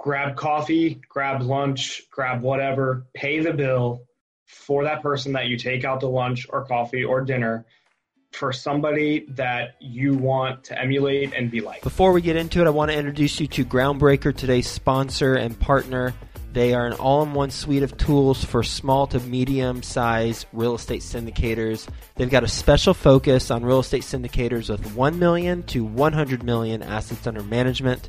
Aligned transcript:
grab 0.00 0.34
coffee, 0.34 0.98
grab 1.10 1.42
lunch, 1.42 2.02
grab 2.10 2.40
whatever, 2.40 3.06
pay 3.12 3.38
the 3.38 3.52
bill 3.52 4.02
for 4.46 4.82
that 4.84 5.02
person 5.02 5.32
that 5.34 5.46
you 5.46 5.58
take 5.58 5.84
out 5.84 6.00
to 6.00 6.08
lunch 6.08 6.46
or 6.48 6.64
coffee 6.64 7.04
or 7.04 7.20
dinner 7.20 7.66
for 8.32 8.50
somebody 8.52 9.26
that 9.28 9.74
you 9.78 10.14
want 10.14 10.64
to 10.64 10.80
emulate 10.80 11.34
and 11.34 11.50
be 11.50 11.60
like. 11.60 11.82
Before 11.82 12.12
we 12.12 12.22
get 12.22 12.36
into 12.36 12.62
it, 12.62 12.66
I 12.66 12.70
want 12.70 12.90
to 12.90 12.96
introduce 12.96 13.40
you 13.40 13.46
to 13.48 13.64
Groundbreaker, 13.64 14.34
today's 14.34 14.68
sponsor 14.68 15.34
and 15.34 15.58
partner. 15.60 16.14
They 16.52 16.72
are 16.72 16.86
an 16.86 16.94
all 16.94 17.22
in 17.22 17.34
one 17.34 17.50
suite 17.50 17.82
of 17.82 17.96
tools 17.96 18.42
for 18.42 18.62
small 18.62 19.06
to 19.08 19.20
medium 19.20 19.82
size 19.82 20.46
real 20.52 20.76
estate 20.76 21.02
syndicators. 21.02 21.86
They've 22.14 22.30
got 22.30 22.42
a 22.42 22.48
special 22.48 22.94
focus 22.94 23.50
on 23.50 23.64
real 23.64 23.80
estate 23.80 24.02
syndicators 24.02 24.70
with 24.70 24.94
1 24.94 25.18
million 25.18 25.62
to 25.64 25.84
100 25.84 26.42
million 26.42 26.82
assets 26.82 27.26
under 27.26 27.42
management. 27.42 28.08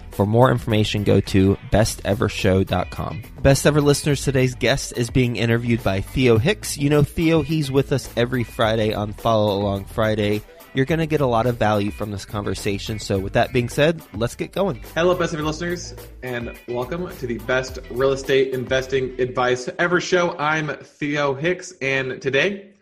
For 0.11 0.25
more 0.25 0.51
information, 0.51 1.03
go 1.03 1.21
to 1.21 1.55
bestevershow.com. 1.71 3.21
Best 3.41 3.65
ever 3.65 3.81
listeners, 3.81 4.23
today's 4.23 4.55
guest 4.55 4.97
is 4.97 5.09
being 5.09 5.37
interviewed 5.37 5.83
by 5.83 6.01
Theo 6.01 6.37
Hicks. 6.37 6.77
You 6.77 6.89
know 6.89 7.03
Theo, 7.03 7.41
he's 7.41 7.71
with 7.71 7.91
us 7.91 8.09
every 8.17 8.43
Friday 8.43 8.93
on 8.93 9.13
Follow 9.13 9.57
Along 9.57 9.85
Friday. 9.85 10.41
You're 10.73 10.85
going 10.85 10.99
to 10.99 11.07
get 11.07 11.21
a 11.21 11.25
lot 11.25 11.47
of 11.47 11.57
value 11.57 11.91
from 11.91 12.11
this 12.11 12.23
conversation. 12.23 12.99
So, 12.99 13.19
with 13.19 13.33
that 13.33 13.51
being 13.51 13.67
said, 13.67 14.01
let's 14.13 14.35
get 14.35 14.53
going. 14.53 14.81
Hello, 14.95 15.15
best 15.15 15.33
ever 15.33 15.43
listeners, 15.43 15.93
and 16.23 16.57
welcome 16.67 17.09
to 17.17 17.27
the 17.27 17.39
best 17.39 17.79
real 17.89 18.13
estate 18.13 18.53
investing 18.53 19.19
advice 19.19 19.69
ever 19.79 19.99
show. 19.99 20.37
I'm 20.37 20.69
Theo 20.77 21.33
Hicks, 21.33 21.73
and 21.81 22.21
today 22.21 22.75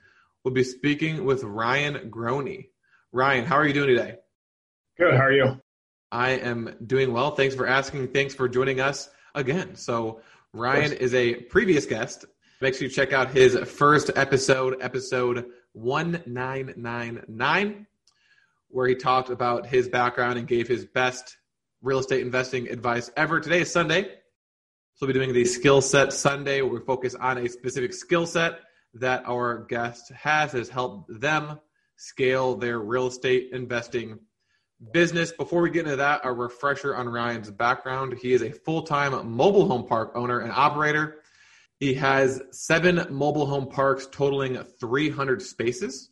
we'll 0.44 0.53
be 0.53 0.63
speaking 0.63 1.25
with 1.25 1.44
Ryan 1.44 2.11
Groene. 2.11 2.69
Ryan, 3.11 3.46
how 3.46 3.56
are 3.56 3.66
you 3.66 3.73
doing 3.73 3.90
today? 3.90 4.16
Good. 5.00 5.16
How 5.16 5.22
are 5.22 5.31
you? 5.31 5.59
I 6.12 6.31
am 6.31 6.75
doing 6.86 7.14
well. 7.14 7.36
Thanks 7.36 7.56
for 7.56 7.68
asking. 7.68 8.09
Thanks 8.09 8.34
for 8.34 8.50
joining 8.50 8.80
us 8.80 9.09
again. 9.36 9.75
So, 9.75 10.22
Ryan 10.53 10.94
is 10.94 11.14
a 11.14 11.36
previous 11.36 11.86
guest. 11.86 12.25
Make 12.62 12.74
sure 12.74 12.88
you 12.88 12.90
check 12.90 13.14
out 13.14 13.30
his 13.30 13.56
first 13.58 14.09
episode, 14.16 14.78
episode 14.81 15.46
1999, 15.74 17.86
where 18.70 18.88
he 18.88 18.96
talked 18.96 19.30
about 19.30 19.68
his 19.68 19.88
background 19.88 20.40
and 20.40 20.47
gave 20.47 20.68
his 20.68 20.86
best 20.86 21.38
real 21.84 22.00
estate 22.00 22.22
investing 22.22 22.70
advice 22.70 23.12
ever. 23.16 23.40
Today 23.40 23.62
is 23.62 23.72
Sunday. 23.72 24.06
So, 24.96 25.06
we'll 25.06 25.14
be 25.14 25.16
doing 25.20 25.34
the 25.34 25.46
Skill 25.46 25.81
Set 25.81 26.12
Sunday, 26.12 26.64
where 26.64 26.74
we 26.74 26.80
focus 26.80 27.14
on 27.14 27.38
a 27.38 27.47
specific 27.47 27.94
skill 27.94 28.26
set 28.26 28.62
that 28.96 29.24
our 29.28 29.66
guest 29.66 30.12
has, 30.14 30.53
has 30.53 30.70
helped 30.70 31.22
them 31.22 31.59
scale 31.97 32.56
their 32.56 32.80
real 32.80 33.08
estate 33.08 33.50
investing 33.53 34.18
business. 34.91 35.31
Before 35.31 35.62
we 35.62 35.69
get 35.69 35.85
into 35.85 35.97
that, 35.97 36.22
a 36.23 36.31
refresher 36.31 36.95
on 36.95 37.09
Ryan's 37.09 37.51
background. 37.51 38.17
He 38.22 38.34
is 38.34 38.41
a 38.41 38.51
full 38.51 38.84
time 38.84 39.35
mobile 39.35 39.67
home 39.67 39.85
park 39.85 40.13
owner 40.16 40.40
and 40.40 40.51
operator. 40.51 41.17
He 41.79 41.94
has 41.95 42.41
seven 42.51 43.06
mobile 43.09 43.45
home 43.45 43.67
parks 43.67 44.07
totaling 44.12 44.62
300 44.79 45.41
spaces. 45.41 46.12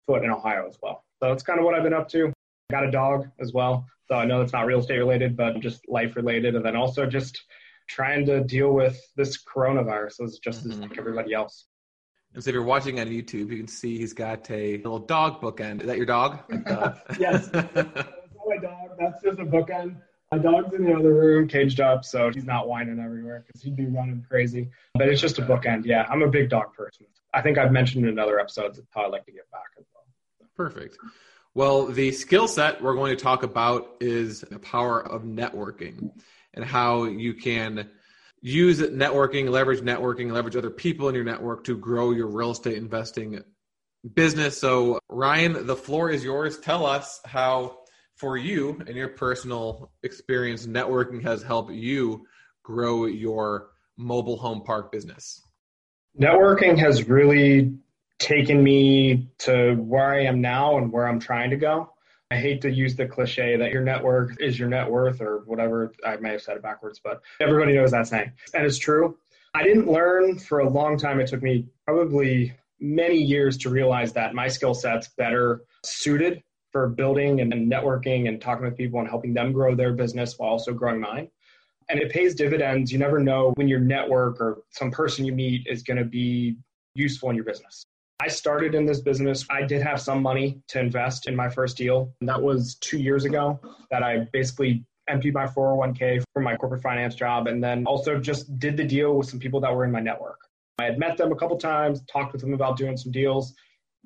foot 0.07 0.25
in 0.25 0.31
Ohio 0.31 0.67
as 0.69 0.79
well. 0.83 1.05
So 1.21 1.29
that's 1.29 1.43
kind 1.43 1.59
of 1.59 1.65
what 1.65 1.75
I've 1.75 1.83
been 1.83 1.95
up 1.95 2.09
to. 2.11 2.33
Got 2.71 2.85
a 2.85 2.91
dog 2.91 3.29
as 3.41 3.53
well. 3.53 3.87
So 4.09 4.17
I 4.17 4.25
know 4.25 4.43
it's 4.43 4.53
not 4.53 4.67
real 4.67 4.81
estate 4.81 4.99
related, 4.99 5.37
but 5.37 5.61
just 5.61 5.89
life 5.89 6.17
related. 6.17 6.55
And 6.55 6.65
then 6.65 6.77
also 6.77 7.07
just 7.07 7.43
trying 7.89 8.27
to 8.27 8.43
deal 8.45 8.73
with 8.73 9.01
this 9.17 9.43
coronavirus 9.43 10.23
as 10.25 10.39
just 10.39 10.61
mm-hmm. 10.61 10.73
as 10.73 10.79
like 10.79 10.99
everybody 10.99 11.33
else. 11.33 11.67
And 12.35 12.43
so 12.43 12.51
if 12.51 12.55
you're 12.55 12.65
watching 12.65 12.99
on 13.01 13.07
YouTube, 13.07 13.51
you 13.51 13.57
can 13.57 13.69
see 13.69 13.97
he's 13.97 14.13
got 14.13 14.51
a 14.51 14.77
little 14.79 14.99
dog 14.99 15.41
bookend. 15.41 15.83
Is 15.83 15.87
that 15.87 15.97
your 15.97 16.07
dog? 16.07 16.41
yes. 17.19 17.49
That's 17.49 17.77
my 17.77 18.57
dog. 18.61 18.91
That's 18.99 19.23
just 19.23 19.39
a 19.39 19.45
bookend. 19.45 19.97
My 20.33 20.39
dog's 20.39 20.75
in 20.75 20.85
the 20.85 20.93
other 20.93 21.15
room, 21.15 21.47
caged 21.47 21.81
up, 21.81 22.05
so 22.05 22.31
he's 22.31 22.45
not 22.45 22.67
whining 22.67 22.99
everywhere 22.99 23.45
because 23.47 23.63
he'd 23.63 23.77
be 23.77 23.87
running 23.87 24.25
crazy. 24.29 24.69
But 24.95 25.09
it's 25.09 25.21
just 25.21 25.39
a 25.39 25.43
bookend. 25.43 25.85
Yeah, 25.85 26.09
I'm 26.11 26.23
a 26.23 26.29
big 26.29 26.51
dog 26.51 26.75
person. 26.75 27.07
I 27.33 27.41
think 27.41 27.57
I've 27.57 27.71
mentioned 27.71 28.05
in 28.07 28.19
other 28.19 28.41
episodes 28.41 28.81
how 28.91 29.05
I'd 29.05 29.13
like 29.13 29.27
to 29.27 29.33
get 29.33 29.49
back 29.53 29.71
as 29.79 29.85
well. 29.94 29.94
Perfect. 30.57 30.99
Well, 31.55 31.87
the 31.87 32.11
skill 32.13 32.49
set 32.49 32.83
we're 32.83 32.95
going 32.95 33.17
to 33.17 33.23
talk 33.23 33.43
about 33.43 33.97
is 34.01 34.41
the 34.41 34.59
power 34.59 35.01
of 35.01 35.23
networking 35.23 36.11
and 36.53 36.65
how 36.65 37.05
you 37.05 37.35
can 37.35 37.91
use 38.41 38.81
networking, 38.81 39.49
leverage 39.49 39.81
networking, 39.81 40.33
leverage 40.33 40.57
other 40.57 40.71
people 40.71 41.09
in 41.09 41.15
your 41.15 41.25
network 41.25 41.65
to 41.65 41.77
grow 41.77 42.11
your 42.11 42.27
real 42.27 42.51
estate 42.51 42.77
investing 42.77 43.41
business. 44.15 44.59
So, 44.61 44.99
Ryan, 45.09 45.67
the 45.67 45.77
floor 45.77 46.11
is 46.11 46.23
yours. 46.23 46.59
Tell 46.59 46.85
us 46.85 47.21
how, 47.25 47.79
for 48.17 48.37
you 48.37 48.81
and 48.87 48.97
your 48.97 49.09
personal 49.09 49.93
experience, 50.03 50.67
networking 50.67 51.23
has 51.23 51.43
helped 51.43 51.73
you 51.73 52.27
grow 52.63 53.07
your 53.07 53.71
mobile 53.97 54.37
home 54.37 54.63
park 54.63 54.93
business. 54.93 55.41
Networking 56.21 56.79
has 56.79 57.09
really 57.09 57.77
taken 58.25 58.65
me 58.65 59.29
to 59.39 59.75
where 59.75 60.13
I 60.13 60.25
am 60.25 60.41
now 60.41 60.79
and 60.79 60.91
where 60.91 61.07
I'm 61.07 61.21
trying 61.21 61.51
to 61.51 61.57
go. 61.57 61.91
I 62.31 62.37
hate 62.37 62.63
to 62.63 62.71
use 62.71 62.97
the 62.97 63.07
cliche 63.07 63.57
that 63.57 63.71
your 63.71 63.83
network 63.83 64.41
is 64.41 64.59
your 64.59 64.69
net 64.69 64.91
worth 64.91 65.21
or 65.21 65.43
whatever. 65.45 65.93
I 66.05 66.17
may 66.17 66.33
have 66.33 66.43
said 66.43 66.57
it 66.57 66.63
backwards, 66.63 67.01
but 67.05 67.21
everybody 67.39 67.75
knows 67.75 67.91
that 67.91 68.07
saying. 68.07 68.33
And 68.55 68.65
it's 68.65 68.79
true. 68.79 69.19
I 69.53 69.63
didn't 69.63 69.87
learn 69.87 70.39
for 70.39 70.61
a 70.61 70.69
long 70.69 70.97
time. 70.97 71.21
It 71.21 71.29
took 71.29 71.43
me 71.43 71.67
probably 71.87 72.55
many 72.81 73.17
years 73.17 73.59
to 73.59 73.71
realize 73.71 74.15
that 74.15 74.35
my 74.35 74.49
skill 74.49 74.75
set's 74.75 75.09
better 75.09 75.63
suited 75.85 76.43
for 76.73 76.89
building 76.89 77.41
and 77.41 77.53
networking 77.53 78.27
and 78.27 78.41
talking 78.41 78.65
with 78.65 78.77
people 78.77 79.01
and 79.01 79.09
helping 79.09 79.35
them 79.35 79.53
grow 79.53 79.75
their 79.75 79.93
business 79.93 80.39
while 80.39 80.51
also 80.51 80.73
growing 80.73 81.01
mine. 81.01 81.29
And 81.91 82.01
it 82.01 82.11
pays 82.11 82.35
dividends. 82.35 82.91
You 82.91 82.99
never 82.99 83.21
know 83.21 83.53
when 83.57 83.69
your 83.69 83.81
network 83.81 84.41
or 84.41 84.63
some 84.71 84.91
person 84.91 85.27
you 85.27 85.33
meet 85.33 85.67
is 85.67 85.83
going 85.83 85.99
to 85.99 86.05
be 86.07 86.57
useful 86.95 87.29
in 87.29 87.37
your 87.37 87.45
business. 87.45 87.85
I 88.21 88.29
started 88.29 88.75
in 88.75 88.87
this 88.87 89.01
business. 89.01 89.45
I 89.51 89.63
did 89.63 89.83
have 89.83 90.01
some 90.01 90.23
money 90.23 90.61
to 90.69 90.81
invest 90.81 91.27
in 91.27 91.35
my 91.35 91.49
first 91.49 91.77
deal. 91.77 92.15
And 92.21 92.29
that 92.29 92.41
was 92.41 92.77
two 92.77 92.99
years 92.99 93.25
ago 93.25 93.61
that 93.91 94.03
I 94.03 94.29
basically 94.33 94.85
emptied 95.09 95.35
my 95.35 95.47
401k 95.47 96.23
from 96.33 96.45
my 96.45 96.57
corporate 96.57 96.83
finance 96.83 97.15
job 97.15 97.47
and 97.47 97.63
then 97.63 97.85
also 97.87 98.19
just 98.19 98.59
did 98.59 98.77
the 98.77 98.85
deal 98.85 99.17
with 99.17 99.29
some 99.29 99.39
people 99.39 99.61
that 99.61 99.75
were 99.75 99.85
in 99.85 99.91
my 99.91 100.01
network. 100.01 100.39
I 100.79 100.85
had 100.85 100.99
met 100.99 101.17
them 101.17 101.33
a 101.33 101.37
couple 101.37 101.57
times, 101.59 102.03
talked 102.11 102.33
with 102.33 102.41
them 102.41 102.55
about 102.55 102.77
doing 102.77 102.97
some 102.97 103.13
deals. 103.13 103.55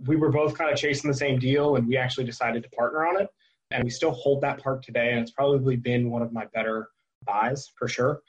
We 0.06 0.16
were 0.16 0.30
both 0.30 0.56
kind 0.56 0.70
of 0.70 0.76
chasing 0.76 1.10
the 1.10 1.16
same 1.16 1.38
deal 1.38 1.76
and 1.76 1.86
we 1.86 1.96
actually 1.96 2.24
decided 2.24 2.62
to 2.62 2.68
partner 2.70 3.06
on 3.06 3.20
it. 3.20 3.28
And 3.70 3.84
we 3.84 3.90
still 3.90 4.12
hold 4.12 4.40
that 4.40 4.62
park 4.62 4.82
today. 4.82 5.12
And 5.12 5.20
it's 5.20 5.30
probably 5.30 5.76
been 5.76 6.10
one 6.10 6.22
of 6.22 6.32
my 6.32 6.46
better 6.54 6.88
buys 7.26 7.70
for 7.76 7.88
sure. 7.88 8.20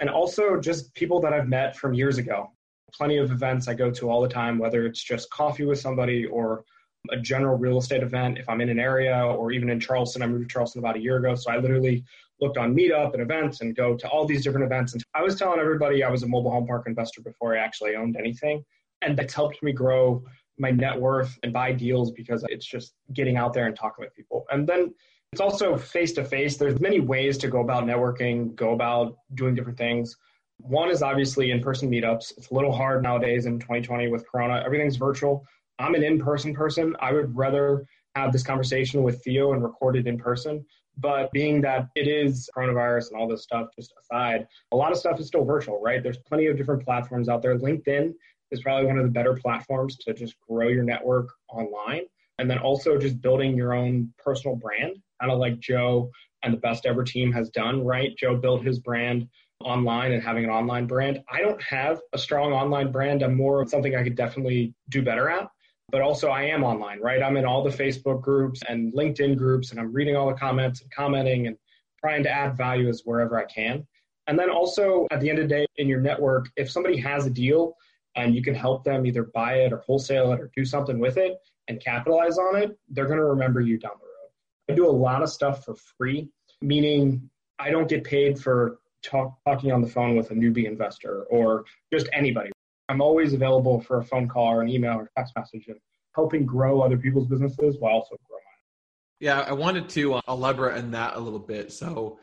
And 0.00 0.08
also 0.10 0.58
just 0.58 0.94
people 0.94 1.20
that 1.20 1.32
I've 1.32 1.48
met 1.48 1.76
from 1.76 1.94
years 1.94 2.18
ago 2.18 2.50
plenty 2.96 3.18
of 3.18 3.30
events 3.30 3.68
I 3.68 3.74
go 3.74 3.90
to 3.90 4.10
all 4.10 4.20
the 4.20 4.28
time, 4.28 4.58
whether 4.58 4.86
it's 4.86 5.02
just 5.02 5.30
coffee 5.30 5.64
with 5.64 5.78
somebody 5.78 6.26
or 6.26 6.64
a 7.10 7.16
general 7.16 7.56
real 7.56 7.78
estate 7.78 8.02
event. 8.02 8.38
If 8.38 8.48
I'm 8.48 8.60
in 8.60 8.68
an 8.68 8.78
area 8.78 9.16
or 9.16 9.52
even 9.52 9.70
in 9.70 9.78
Charleston, 9.78 10.22
I 10.22 10.26
moved 10.26 10.48
to 10.48 10.52
Charleston 10.52 10.80
about 10.80 10.96
a 10.96 11.00
year 11.00 11.18
ago. 11.18 11.34
So 11.34 11.50
I 11.50 11.58
literally 11.58 12.04
looked 12.40 12.58
on 12.58 12.74
Meetup 12.74 13.12
and 13.12 13.22
events 13.22 13.60
and 13.60 13.74
go 13.74 13.96
to 13.96 14.08
all 14.08 14.26
these 14.26 14.42
different 14.42 14.66
events. 14.66 14.92
And 14.92 15.02
I 15.14 15.22
was 15.22 15.36
telling 15.36 15.60
everybody 15.60 16.02
I 16.02 16.10
was 16.10 16.22
a 16.22 16.28
mobile 16.28 16.50
home 16.50 16.66
park 16.66 16.84
investor 16.86 17.22
before 17.22 17.56
I 17.56 17.60
actually 17.60 17.96
owned 17.96 18.16
anything. 18.16 18.64
And 19.02 19.16
that's 19.16 19.34
helped 19.34 19.62
me 19.62 19.72
grow 19.72 20.24
my 20.58 20.70
net 20.70 20.98
worth 20.98 21.38
and 21.42 21.52
buy 21.52 21.72
deals 21.72 22.10
because 22.12 22.44
it's 22.48 22.66
just 22.66 22.94
getting 23.12 23.36
out 23.36 23.52
there 23.52 23.66
and 23.66 23.76
talking 23.76 24.04
with 24.04 24.14
people. 24.14 24.46
And 24.50 24.66
then 24.66 24.94
it's 25.32 25.40
also 25.40 25.76
face 25.76 26.12
to 26.12 26.24
face. 26.24 26.56
There's 26.56 26.80
many 26.80 27.00
ways 27.00 27.36
to 27.38 27.48
go 27.48 27.60
about 27.60 27.84
networking, 27.84 28.54
go 28.54 28.72
about 28.72 29.16
doing 29.34 29.54
different 29.54 29.78
things. 29.78 30.16
One 30.58 30.90
is 30.90 31.02
obviously 31.02 31.50
in 31.50 31.60
person 31.60 31.90
meetups. 31.90 32.32
It's 32.36 32.50
a 32.50 32.54
little 32.54 32.72
hard 32.72 33.02
nowadays 33.02 33.46
in 33.46 33.58
2020 33.58 34.08
with 34.08 34.26
Corona. 34.30 34.62
Everything's 34.64 34.96
virtual. 34.96 35.46
I'm 35.78 35.94
an 35.94 36.02
in 36.02 36.18
person 36.18 36.54
person. 36.54 36.96
I 37.00 37.12
would 37.12 37.36
rather 37.36 37.86
have 38.14 38.32
this 38.32 38.42
conversation 38.42 39.02
with 39.02 39.22
Theo 39.22 39.52
and 39.52 39.62
record 39.62 39.96
it 39.96 40.06
in 40.06 40.18
person. 40.18 40.64
But 40.98 41.30
being 41.32 41.60
that 41.60 41.88
it 41.94 42.08
is 42.08 42.48
coronavirus 42.56 43.10
and 43.10 43.20
all 43.20 43.28
this 43.28 43.42
stuff 43.42 43.68
just 43.78 43.92
aside, 44.00 44.46
a 44.72 44.76
lot 44.76 44.92
of 44.92 44.98
stuff 44.98 45.20
is 45.20 45.26
still 45.26 45.44
virtual, 45.44 45.80
right? 45.82 46.02
There's 46.02 46.18
plenty 46.18 46.46
of 46.46 46.56
different 46.56 46.84
platforms 46.84 47.28
out 47.28 47.42
there. 47.42 47.58
LinkedIn 47.58 48.14
is 48.50 48.62
probably 48.62 48.86
one 48.86 48.96
of 48.96 49.04
the 49.04 49.10
better 49.10 49.34
platforms 49.34 49.96
to 49.98 50.14
just 50.14 50.36
grow 50.48 50.68
your 50.68 50.84
network 50.84 51.28
online. 51.50 52.02
And 52.38 52.50
then 52.50 52.58
also 52.58 52.98
just 52.98 53.20
building 53.20 53.56
your 53.56 53.74
own 53.74 54.12
personal 54.18 54.56
brand, 54.56 54.96
kind 55.20 55.32
of 55.32 55.38
like 55.38 55.58
Joe 55.58 56.10
and 56.42 56.52
the 56.52 56.58
best 56.58 56.86
ever 56.86 57.02
team 57.02 57.32
has 57.32 57.50
done, 57.50 57.84
right? 57.84 58.16
Joe 58.16 58.36
built 58.36 58.64
his 58.64 58.78
brand 58.78 59.28
online 59.64 60.12
and 60.12 60.22
having 60.22 60.44
an 60.44 60.50
online 60.50 60.86
brand. 60.86 61.22
I 61.30 61.40
don't 61.40 61.62
have 61.62 62.00
a 62.12 62.18
strong 62.18 62.52
online 62.52 62.92
brand. 62.92 63.22
I'm 63.22 63.36
more 63.36 63.60
of 63.60 63.70
something 63.70 63.94
I 63.94 64.02
could 64.02 64.16
definitely 64.16 64.74
do 64.88 65.02
better 65.02 65.28
at. 65.28 65.48
But 65.90 66.02
also, 66.02 66.28
I 66.30 66.42
am 66.42 66.64
online, 66.64 67.00
right? 67.00 67.22
I'm 67.22 67.36
in 67.36 67.44
all 67.44 67.62
the 67.62 67.70
Facebook 67.70 68.20
groups 68.20 68.60
and 68.68 68.92
LinkedIn 68.92 69.36
groups, 69.36 69.70
and 69.70 69.78
I'm 69.78 69.92
reading 69.92 70.16
all 70.16 70.26
the 70.26 70.34
comments 70.34 70.82
and 70.82 70.90
commenting 70.90 71.46
and 71.46 71.56
trying 72.00 72.24
to 72.24 72.30
add 72.30 72.56
value 72.56 72.88
as 72.88 73.02
wherever 73.04 73.38
I 73.38 73.44
can. 73.44 73.86
And 74.26 74.36
then 74.38 74.50
also, 74.50 75.06
at 75.12 75.20
the 75.20 75.30
end 75.30 75.38
of 75.38 75.48
the 75.48 75.54
day, 75.54 75.66
in 75.76 75.86
your 75.86 76.00
network, 76.00 76.48
if 76.56 76.70
somebody 76.70 76.96
has 76.98 77.26
a 77.26 77.30
deal 77.30 77.76
and 78.16 78.34
you 78.34 78.42
can 78.42 78.54
help 78.54 78.82
them 78.82 79.06
either 79.06 79.24
buy 79.34 79.58
it 79.58 79.72
or 79.72 79.78
wholesale 79.78 80.32
it 80.32 80.40
or 80.40 80.50
do 80.56 80.64
something 80.64 80.98
with 80.98 81.16
it 81.18 81.36
and 81.68 81.80
capitalize 81.80 82.36
on 82.38 82.56
it, 82.56 82.76
they're 82.88 83.06
going 83.06 83.18
to 83.18 83.24
remember 83.24 83.60
you 83.60 83.78
down 83.78 83.92
the 84.00 84.06
road. 84.06 84.72
I 84.72 84.74
do 84.74 84.88
a 84.88 84.90
lot 84.90 85.22
of 85.22 85.28
stuff 85.28 85.64
for 85.64 85.76
free, 85.96 86.28
meaning 86.60 87.30
I 87.60 87.70
don't 87.70 87.88
get 87.88 88.02
paid 88.02 88.38
for 88.40 88.78
talk, 89.06 89.38
talking 89.44 89.72
on 89.72 89.80
the 89.80 89.88
phone 89.88 90.16
with 90.16 90.30
a 90.30 90.34
newbie 90.34 90.66
investor 90.66 91.24
or 91.30 91.64
just 91.92 92.08
anybody. 92.12 92.50
I'm 92.88 93.00
always 93.00 93.32
available 93.32 93.80
for 93.80 93.98
a 93.98 94.04
phone 94.04 94.28
call 94.28 94.46
or 94.46 94.62
an 94.62 94.68
email 94.68 94.94
or 94.94 95.10
text 95.16 95.34
message 95.36 95.64
and 95.68 95.78
helping 96.14 96.46
grow 96.46 96.80
other 96.80 96.96
people's 96.96 97.26
businesses 97.26 97.76
while 97.78 97.94
also 97.94 98.16
growing 98.28 98.42
mine. 98.44 99.18
Yeah, 99.20 99.40
I 99.40 99.52
wanted 99.52 99.88
to 99.90 100.14
uh, 100.14 100.20
elaborate 100.28 100.78
on 100.78 100.90
that 100.92 101.16
a 101.16 101.20
little 101.20 101.38
bit. 101.38 101.72
So 101.72 102.18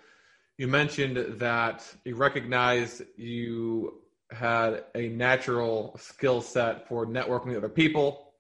you 0.58 0.68
mentioned 0.68 1.40
that 1.40 1.86
you 2.06 2.16
recognize 2.16 3.02
you 3.18 4.02
had 4.32 4.86
a 4.96 5.10
natural 5.10 5.96
skill 6.00 6.42
set 6.42 6.88
for 6.88 7.06
networking 7.06 7.48
with 7.48 7.58
other 7.58 7.70
people, 7.70 8.34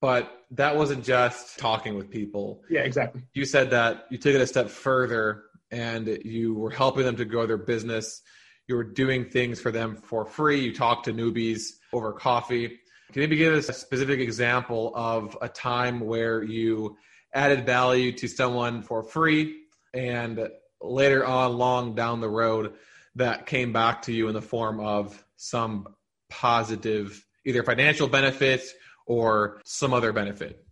but 0.00 0.44
that 0.52 0.76
wasn't 0.76 1.04
just 1.04 1.58
talking 1.58 1.96
with 1.96 2.10
people. 2.10 2.62
Yeah, 2.70 2.80
exactly. 2.80 3.22
You 3.32 3.44
said 3.44 3.70
that 3.70 4.06
you 4.10 4.18
took 4.18 4.34
it 4.34 4.40
a 4.40 4.46
step 4.46 4.68
further 4.68 5.44
and 5.70 6.06
you 6.24 6.54
were 6.54 6.70
helping 6.70 7.04
them 7.04 7.16
to 7.16 7.24
grow 7.24 7.46
their 7.46 7.56
business. 7.56 8.22
You 8.68 8.76
were 8.76 8.84
doing 8.84 9.30
things 9.30 9.60
for 9.60 9.70
them 9.70 9.96
for 9.96 10.24
free. 10.24 10.60
You 10.60 10.74
talked 10.74 11.04
to 11.04 11.12
newbies 11.12 11.72
over 11.92 12.12
coffee. 12.12 12.78
Can 13.12 13.22
you 13.22 13.36
give 13.36 13.54
us 13.54 13.68
a 13.68 13.72
specific 13.72 14.20
example 14.20 14.92
of 14.94 15.36
a 15.40 15.48
time 15.48 16.00
where 16.00 16.42
you 16.42 16.96
added 17.32 17.64
value 17.64 18.12
to 18.12 18.28
someone 18.28 18.82
for 18.82 19.02
free 19.02 19.62
and 19.94 20.48
later 20.80 21.24
on, 21.24 21.56
long 21.56 21.94
down 21.94 22.20
the 22.20 22.28
road, 22.28 22.74
that 23.14 23.46
came 23.46 23.72
back 23.72 24.02
to 24.02 24.12
you 24.12 24.28
in 24.28 24.34
the 24.34 24.42
form 24.42 24.80
of 24.80 25.24
some 25.36 25.94
positive, 26.28 27.24
either 27.44 27.62
financial 27.62 28.08
benefit 28.08 28.62
or 29.06 29.60
some 29.64 29.94
other 29.94 30.12
benefit? 30.12 30.64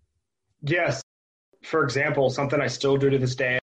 Yes. 0.63 1.03
For 1.63 1.85
example, 1.85 2.29
something 2.31 2.61
I 2.61 2.67
still 2.67 2.97
do 2.97 3.09
to 3.09 3.19
this 3.19 3.35
day, 3.35 3.59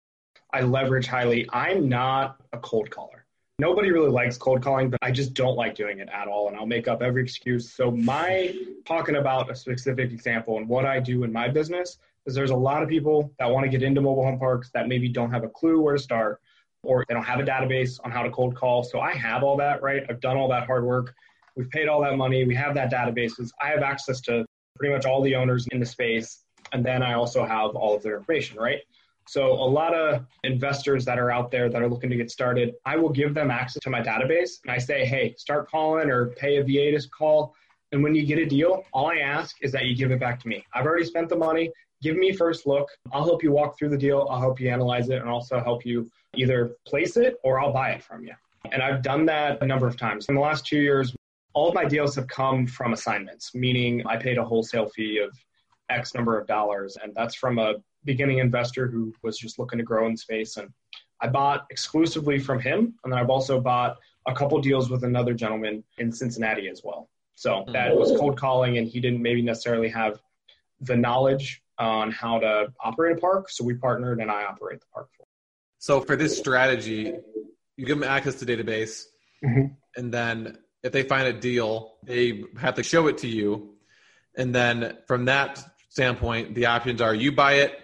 I 0.52 0.62
leverage 0.62 1.06
highly. 1.06 1.48
I'm 1.52 1.88
not 1.88 2.40
a 2.52 2.58
cold 2.58 2.90
caller. 2.90 3.26
Nobody 3.58 3.90
really 3.90 4.10
likes 4.10 4.36
cold 4.36 4.62
calling, 4.62 4.90
but 4.90 4.98
I 5.02 5.10
just 5.10 5.32
don't 5.32 5.56
like 5.56 5.74
doing 5.74 5.98
it 5.98 6.08
at 6.12 6.28
all. 6.28 6.48
And 6.48 6.56
I'll 6.56 6.66
make 6.66 6.88
up 6.88 7.02
every 7.02 7.22
excuse. 7.22 7.72
So, 7.72 7.90
my 7.90 8.54
talking 8.84 9.16
about 9.16 9.50
a 9.50 9.56
specific 9.56 10.12
example 10.12 10.58
and 10.58 10.68
what 10.68 10.84
I 10.84 11.00
do 11.00 11.24
in 11.24 11.32
my 11.32 11.48
business 11.48 11.98
is 12.26 12.34
there's 12.34 12.50
a 12.50 12.56
lot 12.56 12.82
of 12.82 12.88
people 12.88 13.32
that 13.38 13.50
want 13.50 13.64
to 13.64 13.70
get 13.70 13.82
into 13.82 14.02
mobile 14.02 14.24
home 14.24 14.38
parks 14.38 14.70
that 14.74 14.88
maybe 14.88 15.08
don't 15.08 15.30
have 15.30 15.42
a 15.42 15.48
clue 15.48 15.80
where 15.80 15.96
to 15.96 16.02
start 16.02 16.40
or 16.82 17.04
they 17.08 17.14
don't 17.14 17.24
have 17.24 17.40
a 17.40 17.44
database 17.44 17.98
on 18.04 18.10
how 18.10 18.22
to 18.22 18.30
cold 18.30 18.54
call. 18.54 18.82
So, 18.84 19.00
I 19.00 19.12
have 19.14 19.42
all 19.42 19.56
that, 19.56 19.82
right? 19.82 20.04
I've 20.08 20.20
done 20.20 20.36
all 20.36 20.48
that 20.50 20.66
hard 20.66 20.84
work. 20.84 21.14
We've 21.56 21.70
paid 21.70 21.88
all 21.88 22.02
that 22.02 22.18
money. 22.18 22.44
We 22.44 22.54
have 22.56 22.74
that 22.74 22.92
databases. 22.92 23.52
I 23.58 23.68
have 23.68 23.82
access 23.82 24.20
to 24.22 24.44
pretty 24.78 24.94
much 24.94 25.06
all 25.06 25.22
the 25.22 25.34
owners 25.34 25.66
in 25.72 25.80
the 25.80 25.86
space. 25.86 26.42
And 26.72 26.84
then 26.84 27.02
I 27.02 27.14
also 27.14 27.46
have 27.46 27.74
all 27.74 27.96
of 27.96 28.02
their 28.02 28.18
information, 28.18 28.58
right? 28.58 28.80
So 29.28 29.52
a 29.52 29.68
lot 29.68 29.92
of 29.94 30.24
investors 30.44 31.04
that 31.04 31.18
are 31.18 31.30
out 31.30 31.50
there 31.50 31.68
that 31.68 31.82
are 31.82 31.88
looking 31.88 32.10
to 32.10 32.16
get 32.16 32.30
started, 32.30 32.74
I 32.84 32.96
will 32.96 33.10
give 33.10 33.34
them 33.34 33.50
access 33.50 33.82
to 33.82 33.90
my 33.90 34.00
database 34.00 34.60
and 34.62 34.70
I 34.70 34.78
say, 34.78 35.04
hey, 35.04 35.34
start 35.36 35.68
calling 35.68 36.10
or 36.10 36.28
pay 36.30 36.56
a 36.58 36.62
VA 36.62 36.96
to 36.96 37.08
call. 37.08 37.54
And 37.92 38.02
when 38.02 38.14
you 38.14 38.24
get 38.24 38.38
a 38.38 38.46
deal, 38.46 38.84
all 38.92 39.10
I 39.10 39.18
ask 39.18 39.56
is 39.62 39.72
that 39.72 39.84
you 39.84 39.96
give 39.96 40.10
it 40.10 40.20
back 40.20 40.40
to 40.40 40.48
me. 40.48 40.64
I've 40.72 40.86
already 40.86 41.04
spent 41.04 41.28
the 41.28 41.36
money. 41.36 41.70
Give 42.02 42.16
me 42.16 42.32
first 42.32 42.66
look. 42.66 42.88
I'll 43.12 43.24
help 43.24 43.42
you 43.42 43.50
walk 43.50 43.78
through 43.78 43.90
the 43.90 43.98
deal. 43.98 44.26
I'll 44.30 44.40
help 44.40 44.60
you 44.60 44.70
analyze 44.70 45.08
it 45.08 45.20
and 45.20 45.28
also 45.28 45.60
help 45.60 45.84
you 45.84 46.10
either 46.34 46.76
place 46.86 47.16
it 47.16 47.36
or 47.42 47.60
I'll 47.60 47.72
buy 47.72 47.90
it 47.90 48.02
from 48.02 48.24
you. 48.24 48.34
And 48.70 48.82
I've 48.82 49.02
done 49.02 49.26
that 49.26 49.62
a 49.62 49.66
number 49.66 49.86
of 49.86 49.96
times. 49.96 50.26
In 50.28 50.34
the 50.34 50.40
last 50.40 50.66
two 50.66 50.78
years, 50.78 51.14
all 51.54 51.68
of 51.68 51.74
my 51.74 51.84
deals 51.84 52.14
have 52.16 52.28
come 52.28 52.66
from 52.66 52.92
assignments, 52.92 53.54
meaning 53.54 54.06
I 54.06 54.16
paid 54.16 54.38
a 54.38 54.44
wholesale 54.44 54.88
fee 54.88 55.18
of 55.18 55.36
X 55.88 56.14
number 56.14 56.38
of 56.38 56.46
dollars. 56.46 56.98
And 57.02 57.14
that's 57.14 57.34
from 57.34 57.58
a 57.58 57.76
beginning 58.06 58.38
investor 58.38 58.86
who 58.86 59.12
was 59.22 59.36
just 59.36 59.58
looking 59.58 59.78
to 59.78 59.84
grow 59.84 60.06
in 60.06 60.16
space. 60.16 60.56
And 60.56 60.70
I 61.20 61.28
bought 61.28 61.66
exclusively 61.70 62.38
from 62.38 62.60
him. 62.60 62.94
And 63.04 63.12
then 63.12 63.18
I've 63.20 63.30
also 63.30 63.60
bought 63.60 63.96
a 64.26 64.34
couple 64.34 64.58
deals 64.60 64.88
with 64.88 65.04
another 65.04 65.34
gentleman 65.34 65.84
in 65.98 66.10
Cincinnati 66.12 66.68
as 66.68 66.82
well. 66.82 67.10
So 67.34 67.64
that 67.72 67.94
was 67.94 68.18
cold 68.18 68.38
calling, 68.38 68.78
and 68.78 68.88
he 68.88 68.98
didn't 68.98 69.20
maybe 69.20 69.42
necessarily 69.42 69.90
have 69.90 70.18
the 70.80 70.96
knowledge 70.96 71.62
on 71.78 72.10
how 72.10 72.38
to 72.38 72.72
operate 72.80 73.18
a 73.18 73.20
park. 73.20 73.50
So 73.50 73.62
we 73.62 73.74
partnered, 73.74 74.20
and 74.20 74.30
I 74.30 74.44
operate 74.44 74.80
the 74.80 74.86
park 74.92 75.08
for. 75.14 75.24
Him. 75.24 75.28
So 75.78 76.00
for 76.00 76.16
this 76.16 76.38
strategy, 76.38 77.12
you 77.76 77.84
give 77.84 78.00
them 78.00 78.08
access 78.08 78.36
to 78.36 78.46
database, 78.46 79.04
mm-hmm. 79.44 79.66
and 79.98 80.12
then 80.12 80.56
if 80.82 80.92
they 80.92 81.02
find 81.02 81.28
a 81.28 81.32
deal, 81.38 81.98
they 82.02 82.44
have 82.58 82.76
to 82.76 82.82
show 82.82 83.06
it 83.08 83.18
to 83.18 83.28
you, 83.28 83.74
and 84.34 84.54
then 84.54 84.96
from 85.06 85.26
that 85.26 85.62
standpoint, 85.90 86.54
the 86.54 86.66
options 86.66 87.02
are 87.02 87.14
you 87.14 87.32
buy 87.32 87.54
it, 87.54 87.78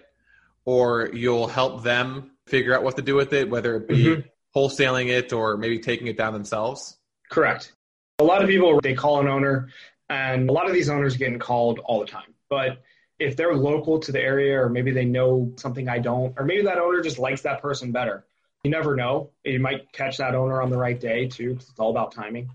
or 0.64 1.10
you'll 1.12 1.46
help 1.46 1.82
them 1.82 2.30
figure 2.46 2.74
out 2.74 2.82
what 2.82 2.96
to 2.96 3.02
do 3.02 3.14
with 3.14 3.32
it, 3.32 3.48
whether 3.48 3.76
it 3.76 3.88
be 3.88 4.04
mm-hmm. 4.04 4.20
wholesaling 4.58 5.08
it 5.08 5.32
or 5.32 5.56
maybe 5.56 5.78
taking 5.78 6.06
it 6.06 6.16
down 6.16 6.32
themselves. 6.32 6.96
Correct. 7.30 7.72
A 8.18 8.24
lot 8.24 8.42
of 8.42 8.48
people 8.48 8.80
they 8.80 8.94
call 8.94 9.20
an 9.20 9.28
owner, 9.28 9.68
and 10.08 10.48
a 10.48 10.52
lot 10.52 10.66
of 10.66 10.72
these 10.72 10.88
owners 10.88 11.16
getting 11.16 11.38
called 11.38 11.78
all 11.80 12.00
the 12.00 12.06
time. 12.06 12.34
But 12.48 12.82
if 13.18 13.36
they're 13.36 13.54
local 13.54 14.00
to 14.00 14.12
the 14.12 14.20
area, 14.20 14.60
or 14.60 14.68
maybe 14.68 14.90
they 14.90 15.04
know 15.04 15.52
something 15.56 15.88
I 15.88 15.98
don't, 15.98 16.34
or 16.38 16.44
maybe 16.44 16.62
that 16.62 16.78
owner 16.78 17.00
just 17.00 17.18
likes 17.18 17.42
that 17.42 17.62
person 17.62 17.92
better, 17.92 18.24
you 18.64 18.70
never 18.70 18.94
know. 18.94 19.30
You 19.44 19.60
might 19.60 19.92
catch 19.92 20.18
that 20.18 20.34
owner 20.34 20.60
on 20.62 20.70
the 20.70 20.76
right 20.76 20.98
day 20.98 21.28
too. 21.28 21.52
It's 21.52 21.72
all 21.78 21.90
about 21.90 22.12
timing. 22.12 22.50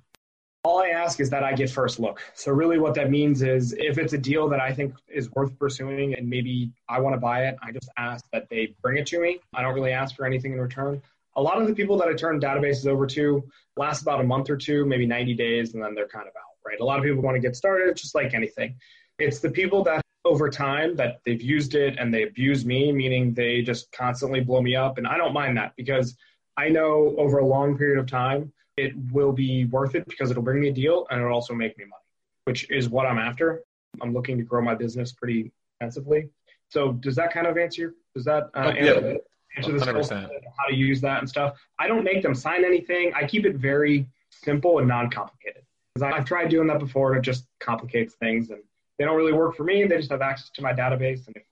All 0.63 0.79
I 0.79 0.89
ask 0.89 1.19
is 1.19 1.29
that 1.29 1.43
I 1.43 1.53
get 1.53 1.69
first 1.69 1.99
look. 1.99 2.21
So 2.33 2.51
really, 2.51 2.77
what 2.77 2.93
that 2.95 3.09
means 3.09 3.41
is 3.41 3.73
if 3.73 3.97
it's 3.97 4.13
a 4.13 4.17
deal 4.17 4.49
that 4.49 4.59
I 4.59 4.73
think 4.73 4.95
is 5.07 5.31
worth 5.31 5.57
pursuing, 5.57 6.15
and 6.15 6.29
maybe 6.29 6.71
I 6.89 6.99
want 6.99 7.13
to 7.15 7.19
buy 7.19 7.45
it, 7.45 7.57
I 7.63 7.71
just 7.71 7.89
ask 7.97 8.25
that 8.33 8.49
they 8.49 8.75
bring 8.81 8.97
it 8.97 9.07
to 9.07 9.19
me. 9.19 9.39
I 9.53 9.61
don't 9.61 9.73
really 9.73 9.93
ask 9.93 10.15
for 10.15 10.25
anything 10.25 10.53
in 10.53 10.59
return 10.59 11.01
a 11.37 11.41
lot 11.41 11.61
of 11.61 11.67
the 11.67 11.73
people 11.73 11.97
that 11.99 12.07
I 12.09 12.13
turn 12.13 12.41
databases 12.41 12.87
over 12.87 13.05
to 13.07 13.47
last 13.77 14.01
about 14.01 14.19
a 14.19 14.23
month 14.23 14.49
or 14.49 14.57
two, 14.57 14.85
maybe 14.85 15.05
90 15.05 15.35
days, 15.35 15.73
and 15.75 15.83
then 15.83 15.93
they're 15.93 16.07
kind 16.07 16.27
of 16.27 16.33
out, 16.35 16.57
right? 16.65 16.79
A 16.79 16.83
lot 16.83 16.97
of 16.97 17.05
people 17.05 17.21
want 17.21 17.35
to 17.35 17.39
get 17.39 17.55
started, 17.55 17.95
just 17.95 18.15
like 18.15 18.33
anything. 18.33 18.75
It's 19.19 19.39
the 19.39 19.51
people 19.51 19.83
that 19.83 20.01
over 20.25 20.49
time 20.49 20.95
that 20.95 21.21
they've 21.25 21.41
used 21.41 21.75
it 21.75 21.97
and 21.99 22.13
they 22.13 22.23
abuse 22.23 22.65
me, 22.65 22.91
meaning 22.91 23.33
they 23.33 23.61
just 23.61 23.89
constantly 23.91 24.41
blow 24.41 24.61
me 24.61 24.75
up. 24.75 24.97
And 24.97 25.07
I 25.07 25.15
don't 25.15 25.31
mind 25.31 25.55
that 25.57 25.73
because 25.77 26.17
I 26.57 26.69
know 26.69 27.15
over 27.17 27.37
a 27.37 27.45
long 27.45 27.77
period 27.77 27.99
of 27.99 28.07
time, 28.07 28.51
it 28.77 28.93
will 29.11 29.31
be 29.31 29.65
worth 29.65 29.95
it 29.95 30.07
because 30.07 30.31
it'll 30.31 30.43
bring 30.43 30.61
me 30.61 30.69
a 30.69 30.73
deal 30.73 31.07
and 31.09 31.19
it'll 31.19 31.33
also 31.33 31.53
make 31.53 31.77
me 31.77 31.85
money, 31.85 32.03
which 32.45 32.69
is 32.71 32.89
what 32.89 33.05
I'm 33.05 33.17
after. 33.17 33.63
I'm 34.01 34.13
looking 34.13 34.37
to 34.37 34.43
grow 34.43 34.61
my 34.61 34.75
business 34.75 35.11
pretty 35.11 35.51
extensively. 35.79 36.29
So 36.69 36.93
does 36.93 37.15
that 37.15 37.33
kind 37.33 37.47
of 37.47 37.57
answer? 37.57 37.95
Does 38.13 38.25
that 38.25 38.49
uh, 38.55 38.73
answer 38.77 39.11
yeah 39.11 39.17
answer 39.57 39.71
this 39.73 40.09
how 40.09 40.65
to 40.67 40.75
use 40.75 41.01
that 41.01 41.19
and 41.19 41.29
stuff. 41.29 41.57
I 41.79 41.87
don't 41.87 42.03
make 42.03 42.21
them 42.21 42.35
sign 42.35 42.63
anything. 42.65 43.11
I 43.15 43.25
keep 43.25 43.45
it 43.45 43.55
very 43.55 44.07
simple 44.29 44.79
and 44.79 44.87
non-complicated. 44.87 45.63
Because 45.93 46.13
I've 46.13 46.25
tried 46.25 46.49
doing 46.49 46.67
that 46.67 46.79
before 46.79 47.13
and 47.13 47.19
it 47.19 47.23
just 47.23 47.47
complicates 47.59 48.15
things 48.15 48.49
and 48.49 48.61
they 48.97 49.05
don't 49.05 49.15
really 49.15 49.33
work 49.33 49.55
for 49.55 49.63
me. 49.63 49.85
They 49.85 49.97
just 49.97 50.11
have 50.11 50.21
access 50.21 50.49
to 50.51 50.61
my 50.61 50.73
database. 50.73 51.27
And 51.27 51.35
if, 51.35 51.43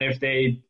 if 0.00 0.20
they 0.20 0.60